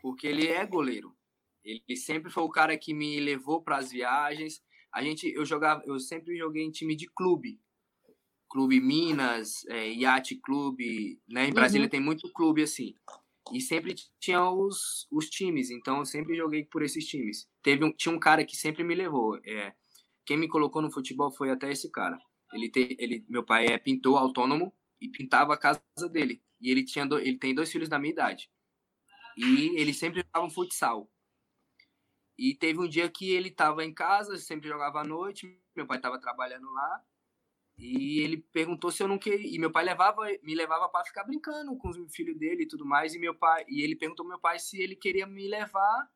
[0.00, 1.14] porque ele é goleiro.
[1.62, 4.62] Ele sempre foi o cara que me levou para as viagens.
[4.92, 7.60] A gente, eu jogava, eu sempre joguei em time de clube,
[8.48, 11.46] Clube Minas, é, Yacht Clube, né?
[11.46, 11.90] Em Brasília uhum.
[11.90, 12.94] tem muito clube assim.
[13.52, 17.48] E sempre tinha os, os times, então eu sempre joguei por esses times.
[17.62, 19.38] Teve um, tinha um cara que sempre me levou.
[19.44, 19.74] É,
[20.24, 22.18] quem me colocou no futebol foi até esse cara.
[22.52, 25.80] Ele tem, ele, meu pai é pintor autônomo e pintava a casa
[26.10, 26.42] dele.
[26.60, 28.50] E ele tinha, do, ele tem dois filhos da minha idade.
[29.36, 31.10] E ele sempre jogava um futsal.
[32.38, 35.46] E teve um dia que ele estava em casa, sempre jogava à noite.
[35.74, 37.04] Meu pai estava trabalhando lá.
[37.78, 39.54] E ele perguntou se eu não queria.
[39.54, 42.84] E meu pai levava, me levava para ficar brincando com o filho dele e tudo
[42.84, 43.14] mais.
[43.14, 46.10] E meu pai, e ele perguntou ao meu pai se ele queria me levar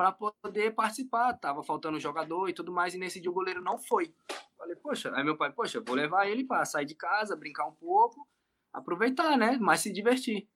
[0.00, 1.34] para poder participar.
[1.34, 2.94] Tava faltando jogador e tudo mais.
[2.94, 4.14] E nesse dia o goleiro não foi.
[4.56, 7.74] Falei, poxa, aí meu pai, poxa, vou levar ele para sair de casa, brincar um
[7.74, 8.26] pouco,
[8.72, 9.58] aproveitar, né?
[9.60, 10.48] Mas se divertir.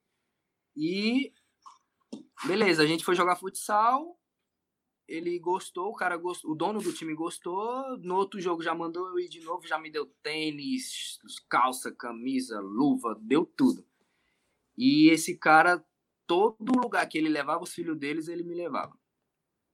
[0.74, 1.30] E
[2.47, 4.18] beleza, a gente foi jogar futsal
[5.07, 7.99] ele gostou, o cara gostou, o dono do time gostou.
[7.99, 12.59] No outro jogo já mandou eu ir de novo, já me deu tênis, calça, camisa,
[12.61, 13.86] luva, deu tudo.
[14.78, 15.84] E esse cara,
[16.26, 18.99] todo lugar que ele levava os filhos deles, ele me levava.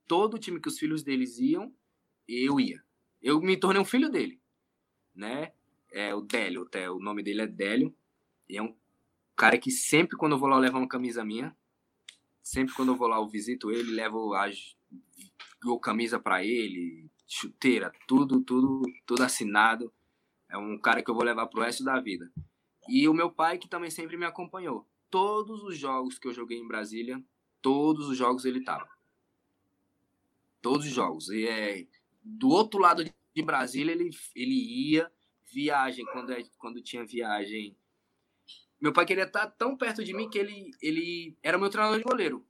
[0.07, 1.73] Todo time que os filhos deles iam,
[2.27, 2.83] eu ia.
[3.21, 4.39] Eu me tornei um filho dele,
[5.13, 5.53] né?
[5.91, 7.95] É o Délio, até o nome dele é Délio.
[8.49, 8.75] E é um
[9.35, 11.55] cara que sempre quando eu vou lá eu levo uma camisa minha.
[12.41, 14.33] Sempre quando eu vou lá eu visito ele, levo
[15.65, 19.93] ou camisa para ele, chuteira, tudo, tudo, tudo assinado.
[20.49, 22.31] É um cara que eu vou levar pro resto da vida.
[22.89, 24.87] E o meu pai que também sempre me acompanhou.
[25.09, 27.23] Todos os jogos que eu joguei em Brasília,
[27.61, 28.89] todos os jogos ele tava.
[30.61, 31.29] Todos os jogos.
[31.29, 31.87] E é
[32.23, 35.11] do outro lado de Brasília ele ele ia
[35.51, 37.75] viagem quando é, quando tinha viagem.
[38.79, 42.03] Meu pai queria estar tão perto de mim que ele ele era meu treinador de
[42.03, 42.45] goleiro.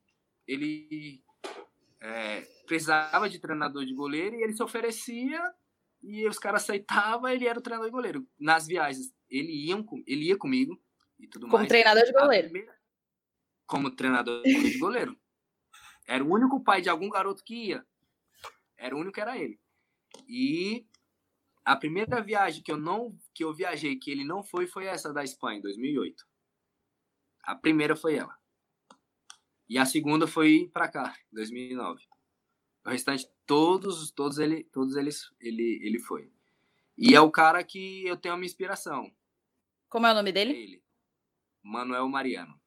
[0.46, 1.22] Ele
[2.00, 5.40] é, precisava de treinador de goleiro e ele se oferecia
[6.02, 8.26] e os caras aceitavam, ele era o treinador de goleiro.
[8.38, 10.80] Nas viagens, ele, iam, ele ia comigo
[11.18, 11.68] e tudo como mais.
[11.68, 12.50] treinador de goleiro.
[12.50, 12.76] Primeira,
[13.66, 15.16] como treinador de goleiro.
[16.06, 17.86] Era o único pai de algum garoto que ia.
[18.82, 19.60] Era o único que era ele.
[20.28, 20.84] E
[21.64, 25.12] a primeira viagem que eu não que eu viajei que ele não foi foi essa
[25.12, 26.26] da Espanha em 2008.
[27.44, 28.36] A primeira foi ela.
[29.68, 32.04] E a segunda foi para cá, 2009.
[32.84, 36.32] O restante todos todos ele todos eles ele ele foi.
[36.98, 39.14] E é o cara que eu tenho uma inspiração.
[39.88, 40.52] Como é o nome dele?
[40.52, 40.84] Ele.
[41.62, 42.60] Manuel Mariano.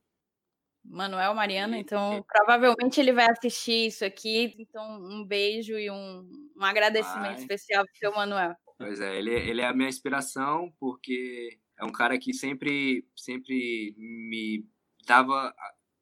[0.88, 4.56] Manuel Mariano, então provavelmente ele vai assistir isso aqui.
[4.60, 7.42] Então, um beijo e um, um agradecimento vai.
[7.42, 8.56] especial para o seu Manuel.
[8.78, 13.96] Pois é, ele, ele é a minha inspiração, porque é um cara que sempre, sempre
[13.98, 14.66] me
[15.06, 15.54] dava.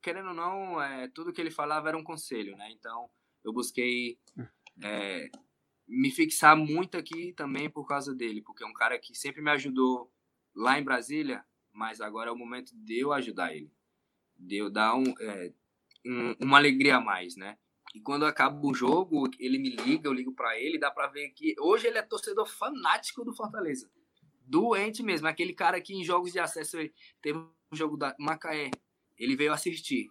[0.01, 2.69] Querendo ou não, é, tudo que ele falava era um conselho, né?
[2.71, 3.09] Então,
[3.43, 4.19] eu busquei
[4.83, 5.29] é,
[5.87, 9.51] me fixar muito aqui também por causa dele, porque é um cara que sempre me
[9.51, 10.11] ajudou
[10.55, 13.71] lá em Brasília, mas agora é o momento de eu ajudar ele
[14.43, 15.53] de eu dar um, é,
[16.05, 17.57] um, uma alegria a mais, né?
[17.93, 21.29] E quando acaba o jogo, ele me liga, eu ligo para ele, dá para ver
[21.29, 23.89] que hoje ele é torcedor fanático do Fortaleza.
[24.45, 26.77] Doente mesmo, aquele cara que em jogos de acesso
[27.21, 28.71] teve um jogo da Macaé,
[29.17, 30.09] ele veio assistir.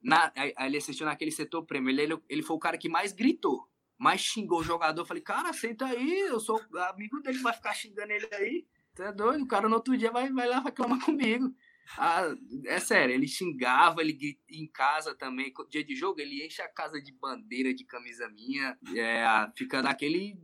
[0.00, 3.68] Na, ele assistiu naquele setor prêmio, ele, ele, ele foi o cara que mais gritou,
[3.98, 5.02] mais xingou o jogador.
[5.02, 6.60] Eu falei, cara, senta aí, eu sou
[6.90, 8.66] amigo dele, vai ficar xingando ele aí.
[8.94, 9.42] Você é doido?
[9.42, 11.52] O cara no outro dia vai, vai lá reclamar comigo.
[11.98, 12.34] Ah,
[12.66, 17.00] é sério, ele xingava, ele em casa também, dia de jogo, ele enche a casa
[17.00, 19.24] de bandeira de camisa minha, é,
[19.56, 20.36] fica naquele.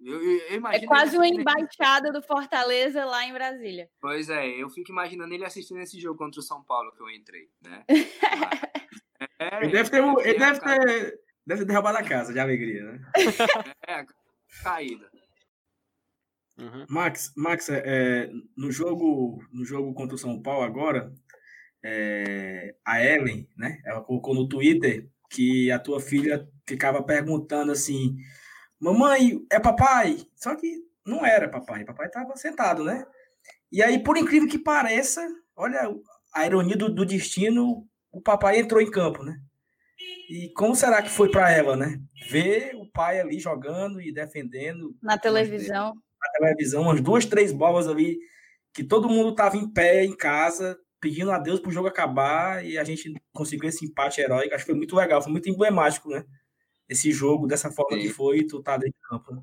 [0.00, 3.88] Eu, eu, eu é quase uma embaixada do Fortaleza lá em Brasília.
[4.00, 7.10] Pois é, eu fico imaginando ele assistindo esse jogo contra o São Paulo que eu
[7.10, 7.84] entrei, né?
[9.38, 13.00] é, ele deve ter, ele deve ter, deve ter derrubado a casa de alegria, né?
[13.86, 14.04] É,
[14.62, 15.10] caída.
[16.60, 16.84] Uhum.
[16.88, 21.12] Max, Max é, é, no jogo no jogo contra o São Paulo agora,
[21.82, 23.80] é, a Ellen, né?
[23.84, 28.16] Ela colocou no Twitter que a tua filha ficava perguntando assim:
[28.78, 33.06] "Mamãe, é papai?" Só que não era papai, papai estava sentado, né?
[33.72, 35.94] E aí, por incrível que pareça, olha
[36.34, 39.40] a ironia do, do destino, o papai entrou em campo, né?
[40.28, 42.00] E como será que foi para ela, né?
[42.30, 47.88] Ver o pai ali jogando e defendendo na televisão na televisão, umas duas, três bolas
[47.88, 48.18] ali,
[48.72, 52.78] que todo mundo tava em pé em casa, pedindo a Deus pro jogo acabar, e
[52.78, 54.54] a gente conseguiu esse empate heróico.
[54.54, 56.24] Acho que foi muito legal, foi muito emblemático, né?
[56.88, 58.02] Esse jogo, dessa forma Sim.
[58.02, 59.34] que foi, tu tá dentro de campo.
[59.34, 59.42] Né?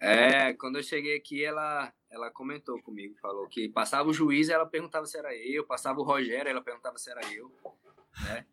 [0.00, 4.66] É, quando eu cheguei aqui, ela, ela comentou comigo, falou que passava o juiz ela
[4.66, 7.52] perguntava se era eu, passava o Rogério ela perguntava se era eu,
[8.24, 8.44] né?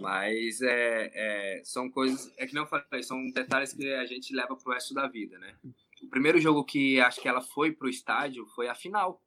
[0.00, 4.56] Mas é, é, são coisas, é que não falei, são detalhes que a gente leva
[4.56, 5.54] pro resto da vida, né?
[6.02, 9.22] O primeiro jogo que acho que ela foi pro estádio foi a final.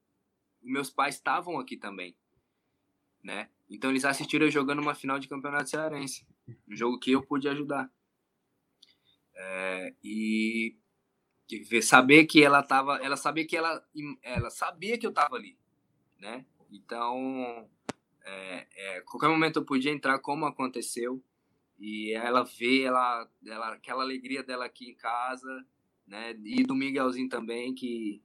[0.61, 2.15] Meus pais estavam aqui também,
[3.23, 3.49] né?
[3.69, 6.27] Então eles assistiram eu jogando uma final de campeonato cearense,
[6.67, 7.89] um jogo que eu pude ajudar.
[9.37, 10.77] É, e,
[11.49, 13.85] e saber que ela tava, ela sabia que ela,
[14.21, 15.57] ela sabia que eu tava ali,
[16.19, 16.45] né?
[16.71, 17.69] Então,
[18.23, 21.23] é, é, qualquer momento eu podia entrar, como aconteceu,
[21.77, 25.65] e ela vê ela, ela, aquela alegria dela aqui em casa,
[26.07, 26.35] né?
[26.43, 28.21] E do Miguelzinho também, que,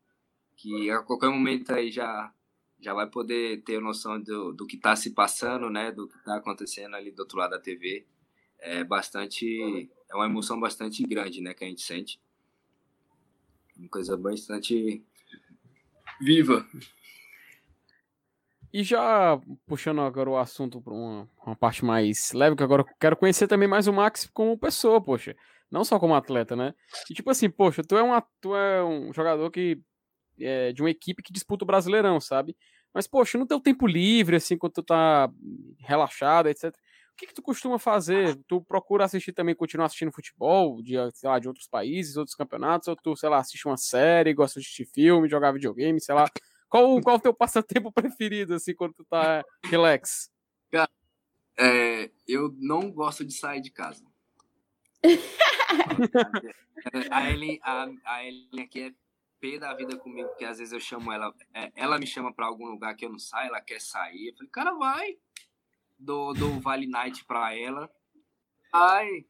[0.57, 2.33] que a qualquer momento aí já,
[2.81, 5.91] já vai poder ter noção do, do que está se passando, né?
[5.93, 8.07] Do que está acontecendo ali do outro lado da TV.
[8.59, 11.55] É bastante, é uma emoção bastante grande, né?
[11.55, 12.21] Que a gente sente.
[13.77, 15.03] Uma coisa bastante
[16.21, 16.67] viva.
[18.73, 22.87] E já puxando agora o assunto para uma, uma, parte mais leve, que agora eu
[23.01, 25.35] quero conhecer também mais o Max como pessoa, poxa.
[25.71, 26.75] Não só como atleta, né?
[27.09, 29.81] E tipo assim, poxa, tu é, uma, tu é um jogador que
[30.41, 32.57] é de uma equipe que disputa o Brasileirão, sabe?
[32.93, 35.31] Mas, poxa, no teu tempo livre, assim, quando tu tá
[35.79, 36.75] relaxado, etc.
[37.13, 38.37] O que, que tu costuma fazer?
[38.49, 42.89] Tu procura assistir também, continuar assistindo futebol de, sei lá, de outros países, outros campeonatos,
[42.89, 46.29] ou tu, sei lá, assiste uma série, gosta de assistir filme, jogar videogame, sei lá.
[46.69, 50.31] Qual, qual o teu passatempo preferido, assim, quando tu tá relax?
[50.71, 50.91] Cara,
[51.59, 54.05] é, eu não gosto de sair de casa.
[57.11, 58.95] a, Ellen, a, a Ellen aqui é
[59.41, 62.47] pé da vida comigo, porque às vezes eu chamo ela, é, ela me chama para
[62.47, 64.29] algum lugar que eu não saio, ela quer sair.
[64.29, 65.19] Eu falei, cara, vai.
[65.99, 67.91] Dou, dou Vale Night para ela.
[68.73, 69.27] Ai,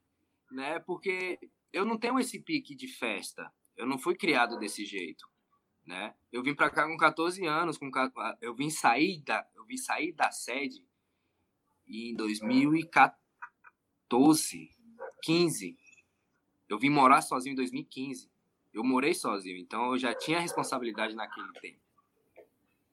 [0.51, 0.79] né?
[0.81, 1.39] Porque
[1.73, 3.53] eu não tenho esse pique de festa.
[3.77, 5.27] Eu não fui criado desse jeito,
[5.87, 6.15] né?
[6.31, 7.91] Eu vim para cá com 14 anos, com
[8.41, 10.85] eu vim sair da, eu vim sair da sede
[11.87, 14.71] em 2014,
[15.23, 15.79] 15.
[16.71, 18.31] Eu vim morar sozinho em 2015.
[18.73, 21.81] Eu morei sozinho, então eu já tinha responsabilidade naquele tempo,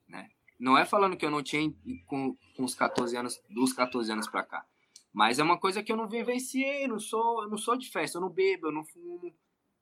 [0.08, 0.32] né?
[0.60, 1.72] Não é falando que eu não tinha
[2.08, 4.66] com, com os 14 anos, dos 14 anos para cá.
[5.14, 8.18] Mas é uma coisa que eu não vivenciei, não sou, eu não sou de festa,
[8.18, 9.32] eu não bebo, eu não fumo,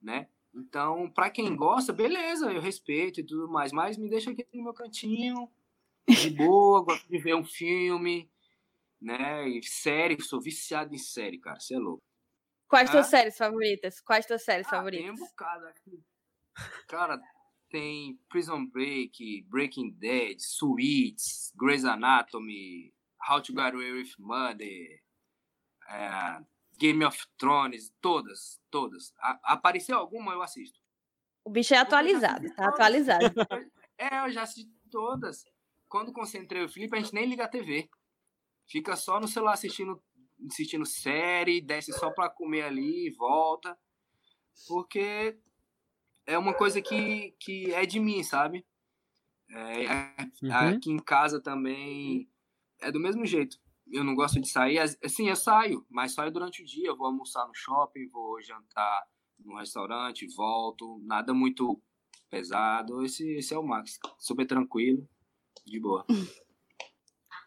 [0.02, 0.28] né?
[0.54, 4.64] Então, para quem gosta, beleza, eu respeito e tudo mais, mas me deixa aqui no
[4.64, 5.50] meu cantinho,
[6.08, 8.30] de boa, gosto de ver um filme,
[9.02, 9.48] né?
[9.48, 12.04] E série, sou viciado em série, cara, você é louco.
[12.68, 12.92] Quais ah?
[12.92, 14.02] tuas séries favoritas?
[14.02, 15.06] Quais tuas séries ah, favoritas?
[15.06, 16.04] Tem um bocado aqui.
[16.88, 17.20] Cara,
[17.70, 22.94] tem Prison Break, Breaking Dead, Suits, Grey's Anatomy,
[23.30, 25.02] How to Get Away with Murder,
[25.90, 26.40] é,
[26.78, 29.14] Game of Thrones, todas, todas.
[29.20, 30.80] A, apareceu alguma, eu assisto.
[31.44, 33.26] O bicho é atualizado, tá atualizado.
[33.98, 35.46] É, eu já assisti todas.
[35.88, 37.90] Quando concentrei o Felipe, a gente nem liga a TV.
[38.68, 40.04] Fica só no celular assistindo,
[40.48, 43.78] assistindo série, desce só pra comer ali e volta.
[44.68, 45.38] Porque
[46.26, 48.66] é uma coisa que, que é de mim, sabe?
[49.50, 49.88] É,
[50.42, 50.52] uhum.
[50.52, 52.30] Aqui em casa também
[52.82, 53.58] é do mesmo jeito.
[53.92, 54.80] Eu não gosto de sair.
[54.80, 56.88] Assim, eu saio, mas saio durante o dia.
[56.88, 59.08] Eu vou almoçar no shopping, vou jantar
[59.40, 61.00] no restaurante, volto.
[61.04, 61.80] Nada muito
[62.30, 63.04] pesado.
[63.04, 64.00] Esse, esse é o Max.
[64.18, 65.08] Super tranquilo,
[65.66, 66.06] de boa.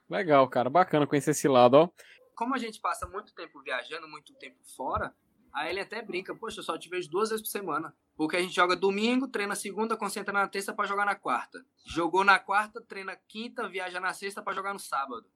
[0.09, 0.71] Legal, cara.
[0.71, 1.91] Bacana conhecer esse lado, ó.
[2.39, 5.13] Como a gente passa muito tempo viajando, muito tempo fora,
[5.53, 7.93] aí ele até brinca, poxa, eu só te vejo duas vezes por semana.
[8.15, 11.67] Porque a gente joga domingo, treina segunda, concentra na terça para jogar na quarta.
[11.85, 15.29] Jogou na quarta, treina quinta, viaja na sexta para jogar no sábado.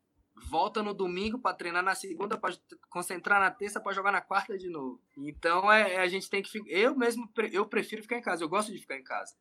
[0.49, 2.55] Volta no domingo para treinar na segunda, para
[2.89, 5.03] concentrar na terça para jogar na quarta de novo.
[5.17, 6.63] Então é, a gente tem que.
[6.69, 8.45] Eu mesmo eu prefiro ficar em casa.
[8.45, 9.35] Eu gosto de ficar em casa.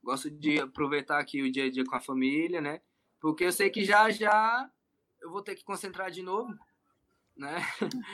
[0.00, 2.80] Gosto de aproveitar aqui o dia a dia com a família, né?
[3.20, 4.70] Porque eu sei que já já
[5.20, 6.56] eu vou ter que concentrar de novo,
[7.40, 7.60] né?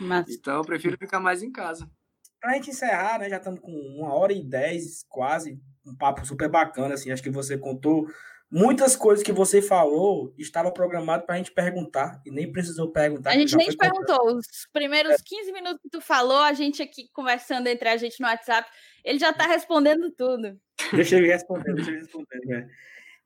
[0.01, 0.27] Mas...
[0.31, 1.91] Então eu prefiro ficar mais em casa.
[2.41, 3.29] Pra gente encerrar, né?
[3.29, 5.61] Já estamos com uma hora e dez, quase.
[5.85, 7.11] Um papo super bacana, assim.
[7.11, 8.07] Acho que você contou
[8.51, 13.31] muitas coisas que você falou estava programado para a gente perguntar e nem precisou perguntar.
[13.31, 14.37] A gente nem te perguntou.
[14.37, 18.27] Os primeiros 15 minutos que tu falou, a gente aqui conversando entre a gente no
[18.27, 18.69] WhatsApp,
[19.05, 20.59] ele já está respondendo tudo.
[20.93, 22.69] Deixa ele responder, deixa ele responder, né?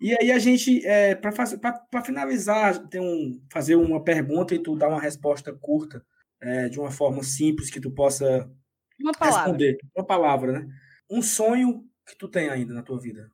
[0.01, 4.89] E aí a gente, é, para finalizar, tem um, fazer uma pergunta e tu dar
[4.89, 6.05] uma resposta curta,
[6.41, 8.51] é, de uma forma simples que tu possa
[8.99, 9.13] uma.
[9.21, 9.79] Responder.
[9.95, 10.69] Uma palavra, né?
[11.11, 13.31] Um sonho que tu tem ainda na tua vida.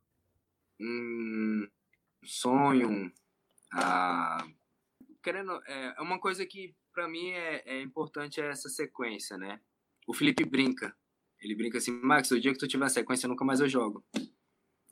[0.81, 1.69] Hum,
[2.25, 3.13] sonho.
[3.73, 4.45] Ah,
[5.23, 9.61] querendo, é, é uma coisa que para mim é, é importante é essa sequência, né?
[10.07, 10.97] O Felipe brinca.
[11.41, 14.05] Ele brinca assim, Max, o dia que tu tiver sequência, nunca mais eu jogo.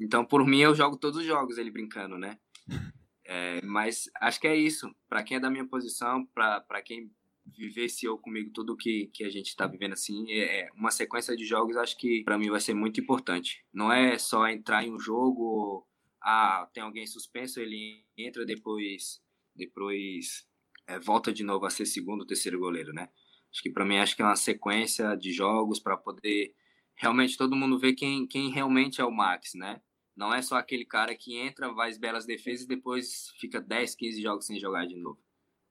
[0.00, 2.38] Então, por mim, eu jogo todos os jogos, ele brincando, né?
[3.26, 4.94] É, mas acho que é isso.
[5.08, 7.10] Para quem é da minha posição, para quem
[7.46, 10.30] vivenciou comigo tudo que, que a gente está vivendo assim.
[10.30, 13.64] É, é uma sequência de jogos, acho que para mim vai ser muito importante.
[13.72, 15.86] Não é só entrar em um jogo,
[16.22, 19.22] ah, tem alguém suspenso, ele entra depois,
[19.54, 20.46] depois
[20.86, 23.08] é, volta de novo a ser segundo, terceiro goleiro, né?
[23.52, 26.54] Acho que para mim acho que é uma sequência de jogos para poder
[26.96, 29.80] realmente todo mundo ver quem, quem realmente é o Max, né?
[30.16, 34.22] Não é só aquele cara que entra, faz belas defesas e depois fica 10, 15
[34.22, 35.20] jogos sem jogar de novo.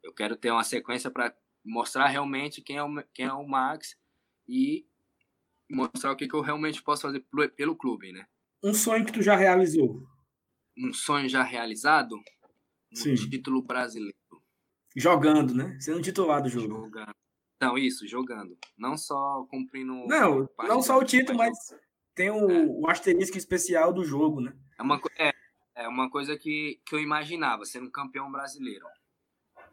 [0.03, 3.95] Eu quero ter uma sequência para mostrar realmente quem é o, quem é o Max
[4.47, 4.85] e
[5.71, 8.25] mostrar o que, que eu realmente posso fazer pelo clube, né?
[8.61, 10.05] Um sonho que tu já realizou?
[10.77, 12.15] Um sonho já realizado?
[12.91, 13.15] Um Sim.
[13.15, 14.17] título brasileiro.
[14.95, 15.77] Jogando, né?
[15.79, 16.67] Sendo titular do jogo.
[16.67, 17.13] Jogando.
[17.63, 18.57] Não, isso, jogando.
[18.77, 20.05] Não só cumprindo.
[20.05, 21.57] Não, não só o título, mas
[22.13, 22.65] tem o, é.
[22.65, 24.53] o asterisco especial do jogo, né?
[24.77, 25.33] É uma, é,
[25.75, 28.85] é uma coisa que, que eu imaginava, sendo campeão brasileiro.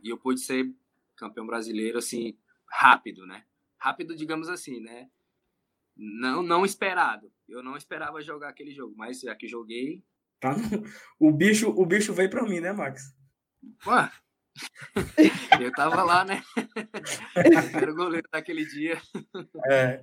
[0.03, 0.73] E eu pude ser
[1.17, 2.39] campeão brasileiro, assim,
[2.69, 3.45] rápido, né?
[3.77, 5.11] Rápido, digamos assim, né?
[5.97, 7.31] Não, não esperado.
[7.49, 10.03] Eu não esperava jogar aquele jogo, mas já que joguei.
[10.39, 10.55] Tá
[11.19, 13.15] o bicho, o bicho veio para mim, né, Max?
[13.85, 14.11] Ué,
[15.61, 16.43] eu tava lá, né?
[17.75, 19.01] Era o goleiro daquele dia.
[19.71, 20.03] É.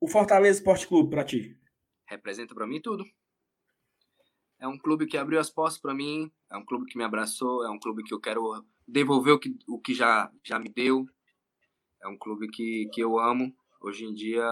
[0.00, 1.58] O Fortaleza Esporte Clube para ti?
[2.06, 3.04] Representa para mim tudo.
[4.58, 7.64] É um clube que abriu as portas para mim, é um clube que me abraçou,
[7.64, 11.06] é um clube que eu quero devolver o que, o que já, já me deu.
[12.02, 13.54] É um clube que, que eu amo.
[13.80, 14.44] Hoje em dia,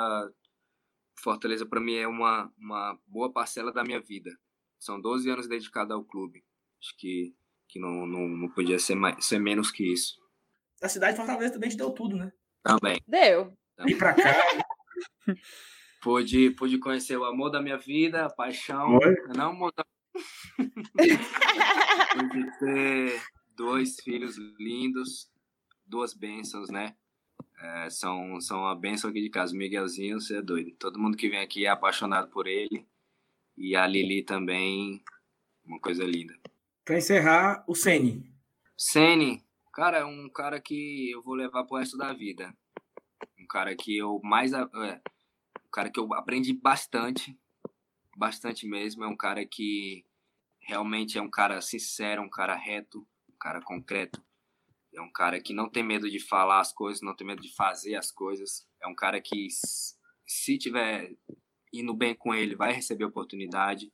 [1.18, 4.30] Fortaleza para mim é uma, uma boa parcela da minha vida.
[4.78, 6.44] São 12 anos dedicados ao clube.
[6.80, 7.34] Acho que,
[7.68, 10.16] que não, não, não podia ser, mais, ser menos que isso.
[10.82, 12.32] A cidade de Fortaleza também te deu tudo, né?
[12.62, 13.00] Também.
[13.06, 13.52] Deu.
[13.76, 13.94] Também.
[13.94, 14.34] E pra cá.
[16.02, 18.96] pude, pude conhecer o amor da minha vida, a paixão.
[18.96, 19.16] Oi?
[19.36, 19.84] Não, amor da...
[22.14, 23.22] pude ter
[23.54, 25.30] dois filhos lindos,
[25.86, 26.94] duas bênçãos, né?
[27.60, 29.54] é, são, são uma benção aqui de casa.
[29.54, 30.72] O Miguelzinho, você é doido.
[30.78, 32.86] Todo mundo que vem aqui é apaixonado por ele.
[33.56, 35.02] E a Lili também,
[35.64, 36.34] uma coisa linda.
[36.88, 38.24] Para encerrar, o Sene.
[38.74, 42.50] Sene, cara, é um cara que eu vou levar pro resto da vida.
[43.38, 44.54] Um cara que eu mais.
[44.54, 47.38] É, um cara que eu aprendi bastante.
[48.16, 49.04] Bastante mesmo.
[49.04, 50.06] É um cara que
[50.62, 54.24] realmente é um cara sincero, um cara reto, um cara concreto.
[54.94, 57.54] É um cara que não tem medo de falar as coisas, não tem medo de
[57.54, 58.66] fazer as coisas.
[58.82, 59.48] É um cara que,
[60.26, 61.14] se tiver
[61.70, 63.92] indo bem com ele, vai receber oportunidade,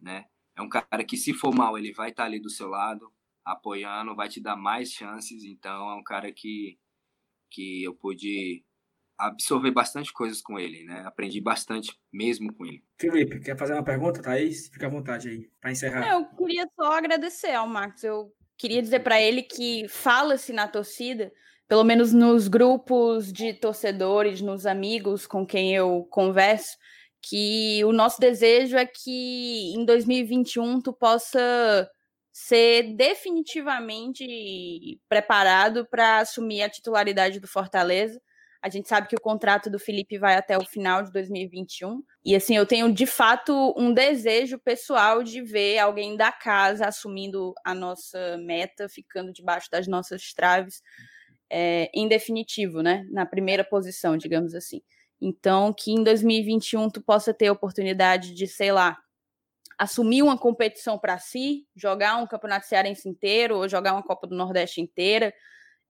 [0.00, 0.24] né?
[0.56, 3.12] É um cara que, se for mal, ele vai estar ali do seu lado,
[3.44, 5.44] apoiando, vai te dar mais chances.
[5.44, 6.78] Então, é um cara que,
[7.50, 8.64] que eu pude
[9.18, 11.02] absorver bastante coisas com ele, né?
[11.06, 12.82] Aprendi bastante mesmo com ele.
[12.98, 14.68] Felipe, quer fazer uma pergunta, Thaís?
[14.68, 16.08] Fica à vontade aí, para encerrar.
[16.08, 18.02] Eu queria só agradecer ao Marcos.
[18.02, 21.32] Eu queria dizer para ele que fala-se na torcida,
[21.68, 26.76] pelo menos nos grupos de torcedores, nos amigos com quem eu converso,
[27.28, 31.88] que o nosso desejo é que em 2021 tu possa
[32.32, 38.20] ser definitivamente preparado para assumir a titularidade do Fortaleza.
[38.60, 42.02] A gente sabe que o contrato do Felipe vai até o final de 2021.
[42.24, 47.52] E assim, eu tenho de fato um desejo pessoal de ver alguém da casa assumindo
[47.64, 50.82] a nossa meta, ficando debaixo das nossas traves,
[51.50, 53.06] é, em definitivo, né?
[53.10, 54.80] Na primeira posição, digamos assim.
[55.24, 58.98] Então, que em 2021 tu possa ter a oportunidade de, sei lá,
[59.78, 64.36] assumir uma competição para si, jogar um campeonato cearense inteiro ou jogar uma Copa do
[64.36, 65.32] Nordeste inteira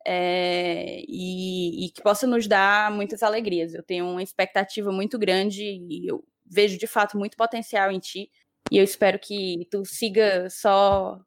[0.06, 3.74] é, e, e, que possa nos dar muitas alegrias.
[3.74, 8.30] Eu tenho uma expectativa muito grande e eu vejo de fato muito potencial em ti.
[8.70, 11.18] E eu espero que tu siga só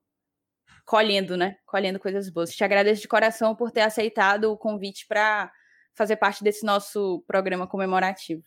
[0.85, 1.57] colhendo, né?
[1.65, 2.55] Colhendo coisas boas.
[2.55, 5.51] Te agradeço de coração por ter aceitado o convite para
[5.97, 8.43] fazer parte desse nosso programa comemorativo.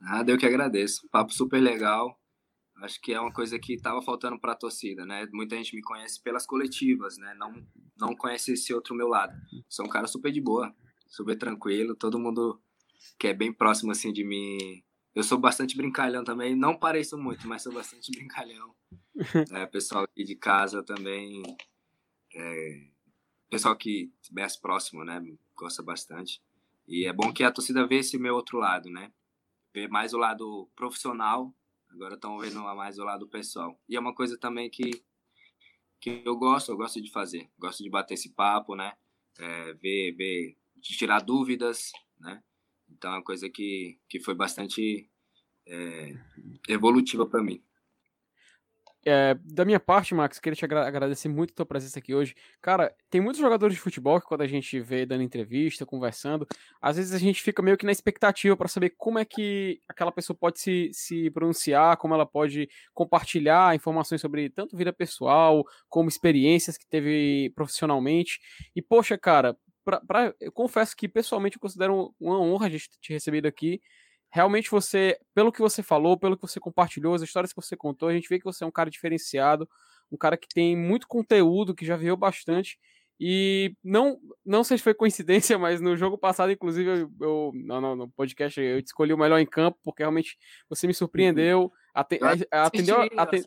[0.00, 1.06] Nada, eu que agradeço.
[1.10, 2.18] Papo super legal.
[2.82, 5.28] Acho que é uma coisa que estava faltando para a torcida, né?
[5.30, 7.34] Muita gente me conhece pelas coletivas, né?
[7.34, 7.52] Não,
[7.98, 9.38] não conhece esse outro meu lado.
[9.68, 10.74] Sou um cara super de boa,
[11.06, 11.94] super tranquilo.
[11.94, 12.58] Todo mundo
[13.18, 14.82] que é bem próximo assim de mim.
[15.14, 16.56] Eu sou bastante brincalhão também.
[16.56, 18.74] Não pareço muito, mas sou bastante brincalhão.
[19.52, 21.42] É, pessoal aqui de casa também.
[22.34, 22.86] É,
[23.50, 25.20] pessoal que mais próximo, né?
[25.54, 26.40] Gosta bastante.
[26.90, 29.10] E é bom que a torcida vê esse meu outro lado, né?
[29.72, 31.54] Ver mais o lado profissional
[31.92, 33.78] Agora estão vendo mais o lado pessoal.
[33.88, 35.02] E é uma coisa também que,
[36.00, 37.50] que eu gosto, eu gosto de fazer.
[37.58, 38.92] Gosto de bater esse papo, né?
[39.38, 42.42] É, ver, ver, de tirar dúvidas, né?
[42.88, 45.10] Então é uma coisa que, que foi bastante
[45.66, 46.14] é,
[46.68, 47.62] evolutiva para mim.
[49.04, 52.34] É, da minha parte, Max, queria te agra agradecer muito a tua presença aqui hoje.
[52.60, 56.46] Cara, tem muitos jogadores de futebol que quando a gente vê dando entrevista, conversando,
[56.82, 60.12] às vezes a gente fica meio que na expectativa para saber como é que aquela
[60.12, 66.08] pessoa pode se, se pronunciar, como ela pode compartilhar informações sobre tanto vida pessoal, como
[66.08, 68.38] experiências que teve profissionalmente.
[68.76, 72.90] E, poxa, cara, pra, pra, eu confesso que pessoalmente eu considero uma honra a gente
[73.00, 73.80] te recebido aqui
[74.30, 78.08] realmente você, pelo que você falou, pelo que você compartilhou, as histórias que você contou,
[78.08, 79.68] a gente vê que você é um cara diferenciado,
[80.10, 82.78] um cara que tem muito conteúdo, que já viu bastante.
[83.18, 87.80] E não, não sei se foi coincidência, mas no jogo passado, inclusive, eu, eu não,
[87.80, 90.38] não, no podcast eu escolhi o melhor em campo, porque realmente
[90.68, 91.64] você me surpreendeu.
[91.64, 91.70] Uhum.
[92.50, 93.08] atendeu.
[93.16, 93.46] Atend...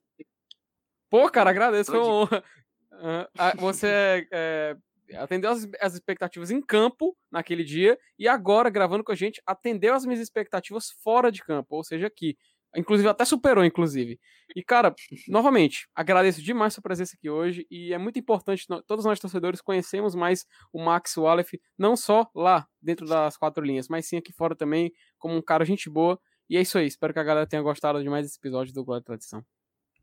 [1.09, 2.43] Pô, cara, agradeço, foi uma honra.
[2.91, 4.77] Uh, você é, é
[5.15, 9.93] atendeu as, as, expectativas em campo naquele dia e agora, gravando com a gente, atendeu
[9.93, 12.37] as minhas expectativas fora de campo, ou seja, aqui.
[12.75, 14.19] Inclusive, até superou, inclusive.
[14.55, 14.95] E, cara,
[15.29, 20.15] novamente, agradeço demais sua presença aqui hoje e é muito importante, todos nós torcedores conhecemos
[20.15, 24.55] mais o Max Wallef, não só lá, dentro das quatro linhas, mas sim aqui fora
[24.55, 26.19] também, como um cara gente boa.
[26.49, 28.83] E é isso aí, espero que a galera tenha gostado de mais esse episódio do
[28.83, 29.45] Glória e Tradição.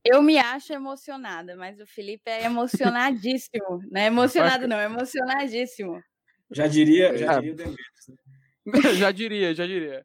[0.04, 3.82] Eu me acho emocionada, mas o Felipe é emocionadíssimo.
[3.90, 6.02] Não é emocionado, não, é emocionadíssimo.
[6.50, 8.10] Já diria, já diria o Demetrius.
[8.66, 8.94] Né?
[8.94, 10.02] já diria, já diria.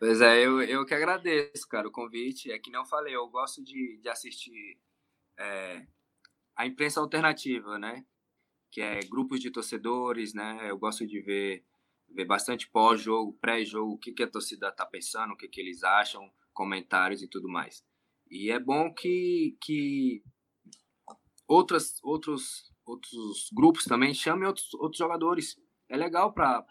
[0.00, 2.50] Pois é, eu, eu que agradeço, cara, o convite.
[2.50, 4.76] É que não falei, eu gosto de, de assistir
[5.38, 5.86] é,
[6.56, 8.04] a imprensa alternativa, né?
[8.68, 10.68] Que é grupos de torcedores, né?
[10.68, 11.64] Eu gosto de ver,
[12.08, 15.84] ver bastante pós-jogo, pré-jogo, o que, que a torcida tá pensando, o que, que eles
[15.84, 17.84] acham, comentários e tudo mais.
[18.30, 20.22] E é bom que, que
[21.46, 25.56] outras, outros, outros grupos também chamem outros, outros jogadores.
[25.88, 26.64] É legal para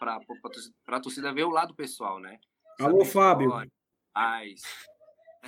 [0.88, 2.38] a torcida ver o lado pessoal, né?
[2.78, 3.50] Alô, Fábio.
[4.14, 4.62] Mas...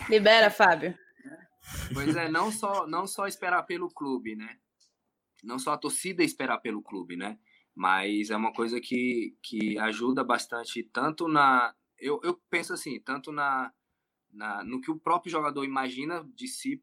[0.09, 0.97] Libera, Fábio.
[1.93, 4.59] Pois é, não só, não só esperar pelo clube, né?
[5.43, 7.39] Não só a torcida esperar pelo clube, né?
[7.79, 11.73] mas é uma coisa que, que ajuda bastante, tanto na.
[11.97, 13.73] Eu, eu penso assim, tanto na,
[14.39, 16.83] na no que o próprio jogador imagina de si,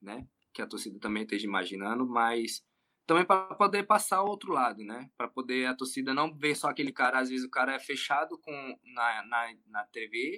[0.00, 0.28] né?
[0.52, 2.62] Que a torcida também esteja imaginando, mas
[3.06, 5.10] também para poder passar ao outro lado, né?
[5.16, 8.38] Para poder a torcida não ver só aquele cara, às vezes o cara é fechado
[8.38, 10.36] com na, na, na TV,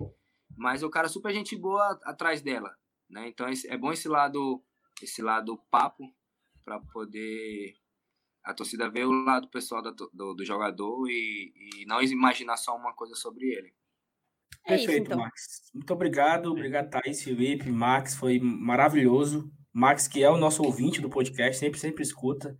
[0.56, 2.74] mas o cara é super gente boa atrás dela,
[3.10, 3.28] né?
[3.28, 4.62] Então é bom esse lado
[5.02, 6.10] esse lado papo
[6.64, 7.76] para poder
[8.42, 12.76] a torcida ver o lado pessoal do, do, do jogador e, e, não imaginar só
[12.76, 13.74] uma coisa sobre ele.
[14.64, 15.18] É Perfeito, isso, então.
[15.18, 15.70] Max.
[15.74, 16.50] Muito obrigado.
[16.50, 18.14] Obrigado, Thaís, Felipe, Max.
[18.14, 19.50] Foi maravilhoso.
[19.72, 22.56] Max, que é o nosso ouvinte do podcast, sempre, sempre escuta.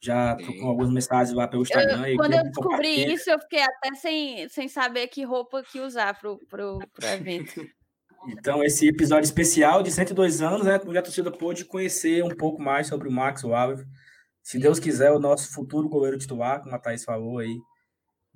[0.00, 2.08] Já tô com algumas mensagens lá pelo Instagram.
[2.08, 6.18] Eu, quando eu descobri isso, eu fiquei até sem, sem saber que roupa que usar
[6.18, 7.66] pro, pro, pro evento.
[8.28, 10.80] então, esse episódio especial de 102 anos, né?
[10.86, 13.86] Onde a torcida pôde conhecer um pouco mais sobre o Max Waller
[14.46, 17.58] se Deus quiser, o nosso futuro goleiro titular, como a Thaís falou aí,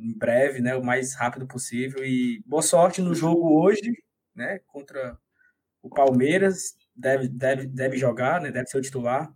[0.01, 2.05] em breve, né, o mais rápido possível.
[2.05, 3.93] E boa sorte no jogo hoje,
[4.35, 5.19] né, contra
[5.83, 6.75] o Palmeiras.
[6.95, 9.33] Deve, deve, deve jogar, né, deve ser o titular.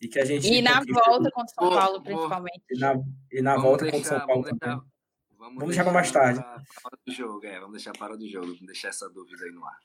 [0.00, 0.52] E que a gente.
[0.52, 2.62] E na volta contra o São Paulo, principalmente.
[2.70, 2.94] E na,
[3.30, 4.76] e na volta deixar, contra o São Paulo vamos também.
[4.76, 6.40] Deixar, vamos, vamos deixar para mais tarde.
[6.40, 9.64] Para do jogo, é, vamos deixar para do jogo, vamos deixar essa dúvida aí no
[9.64, 9.78] ar.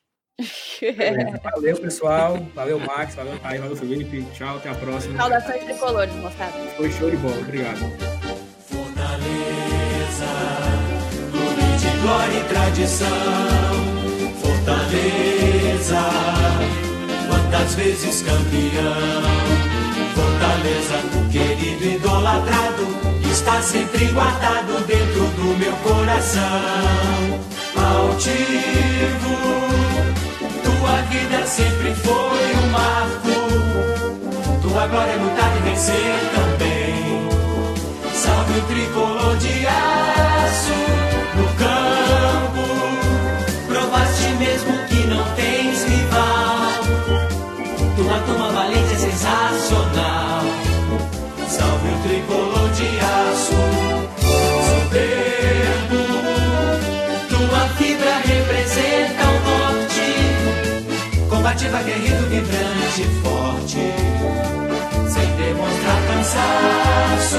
[1.43, 2.37] Valeu, pessoal.
[2.53, 3.15] Valeu, Max.
[3.15, 3.57] Valeu, Thay.
[3.57, 4.23] Valeu, Felipe.
[4.33, 5.17] Tchau, até a próxima.
[5.17, 6.57] Saudações tricolores, moçada.
[6.75, 7.39] Foi show de bola.
[7.39, 8.16] Obrigado.
[10.17, 10.25] Fortaleza,
[11.31, 13.07] clube de glória e tradição.
[14.41, 16.01] Fortaleza,
[17.27, 19.21] quantas vezes campeão.
[20.15, 20.97] Fortaleza,
[21.31, 22.87] querido idolatrado,
[23.29, 26.41] está sempre guardado dentro do meu coração.
[27.75, 29.37] Altivo
[30.63, 33.35] tua vida sempre foi um marco.
[34.61, 37.16] Tua glória é lutar e vencer também.
[38.17, 40.73] Salve o tricolor de aço
[41.35, 42.65] no campo.
[43.67, 46.83] Provaste mesmo que não tens rival.
[47.95, 50.43] Tua toma valente é sensacional.
[51.47, 53.55] Salve o tricolor de aço.
[54.67, 56.01] Soberbo.
[57.29, 59.27] Tua fibra representa
[61.29, 64.16] combativa, guerreiro, vibrante, forte.
[65.47, 67.37] Demonstrar cansaço,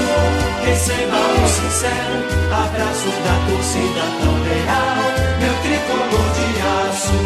[0.65, 4.97] receba o sincero abraço da torcida tão leal.
[5.39, 6.47] Meu tricolor de
[6.89, 7.19] aço.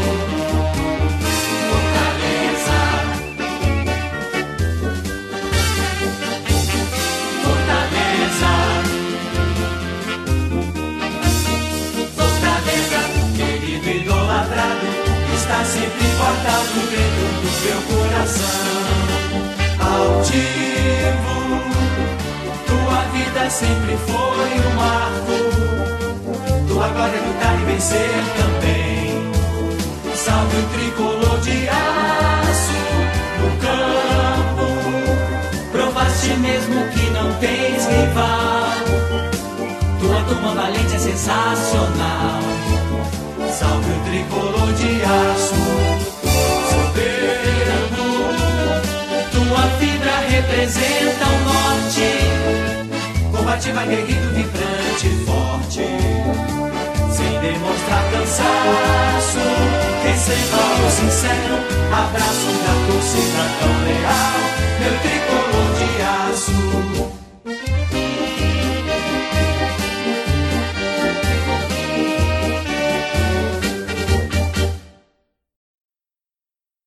[15.66, 19.23] sempre guardado dentro do meu coração.
[19.94, 21.38] Altivo,
[22.68, 25.38] tua vida sempre foi um marco.
[26.68, 29.32] Tua glória é lutar e vencer também.
[30.16, 32.80] Salve o tricolor de aço
[33.40, 34.68] no campo.
[35.72, 38.84] Provaste mesmo que não tens rival.
[40.00, 42.42] Tua turma valente é sensacional.
[43.60, 45.54] Salve o tricolor de aço,
[50.54, 52.10] representa o norte,
[53.32, 55.82] combativa, guerreiro, vibrante, forte,
[57.12, 59.40] sem demonstrar cansaço.
[60.04, 61.56] Receba o sincero
[61.92, 64.42] abraço da torcida tão leal,
[64.80, 65.90] meu tricolor de
[66.32, 66.83] aço.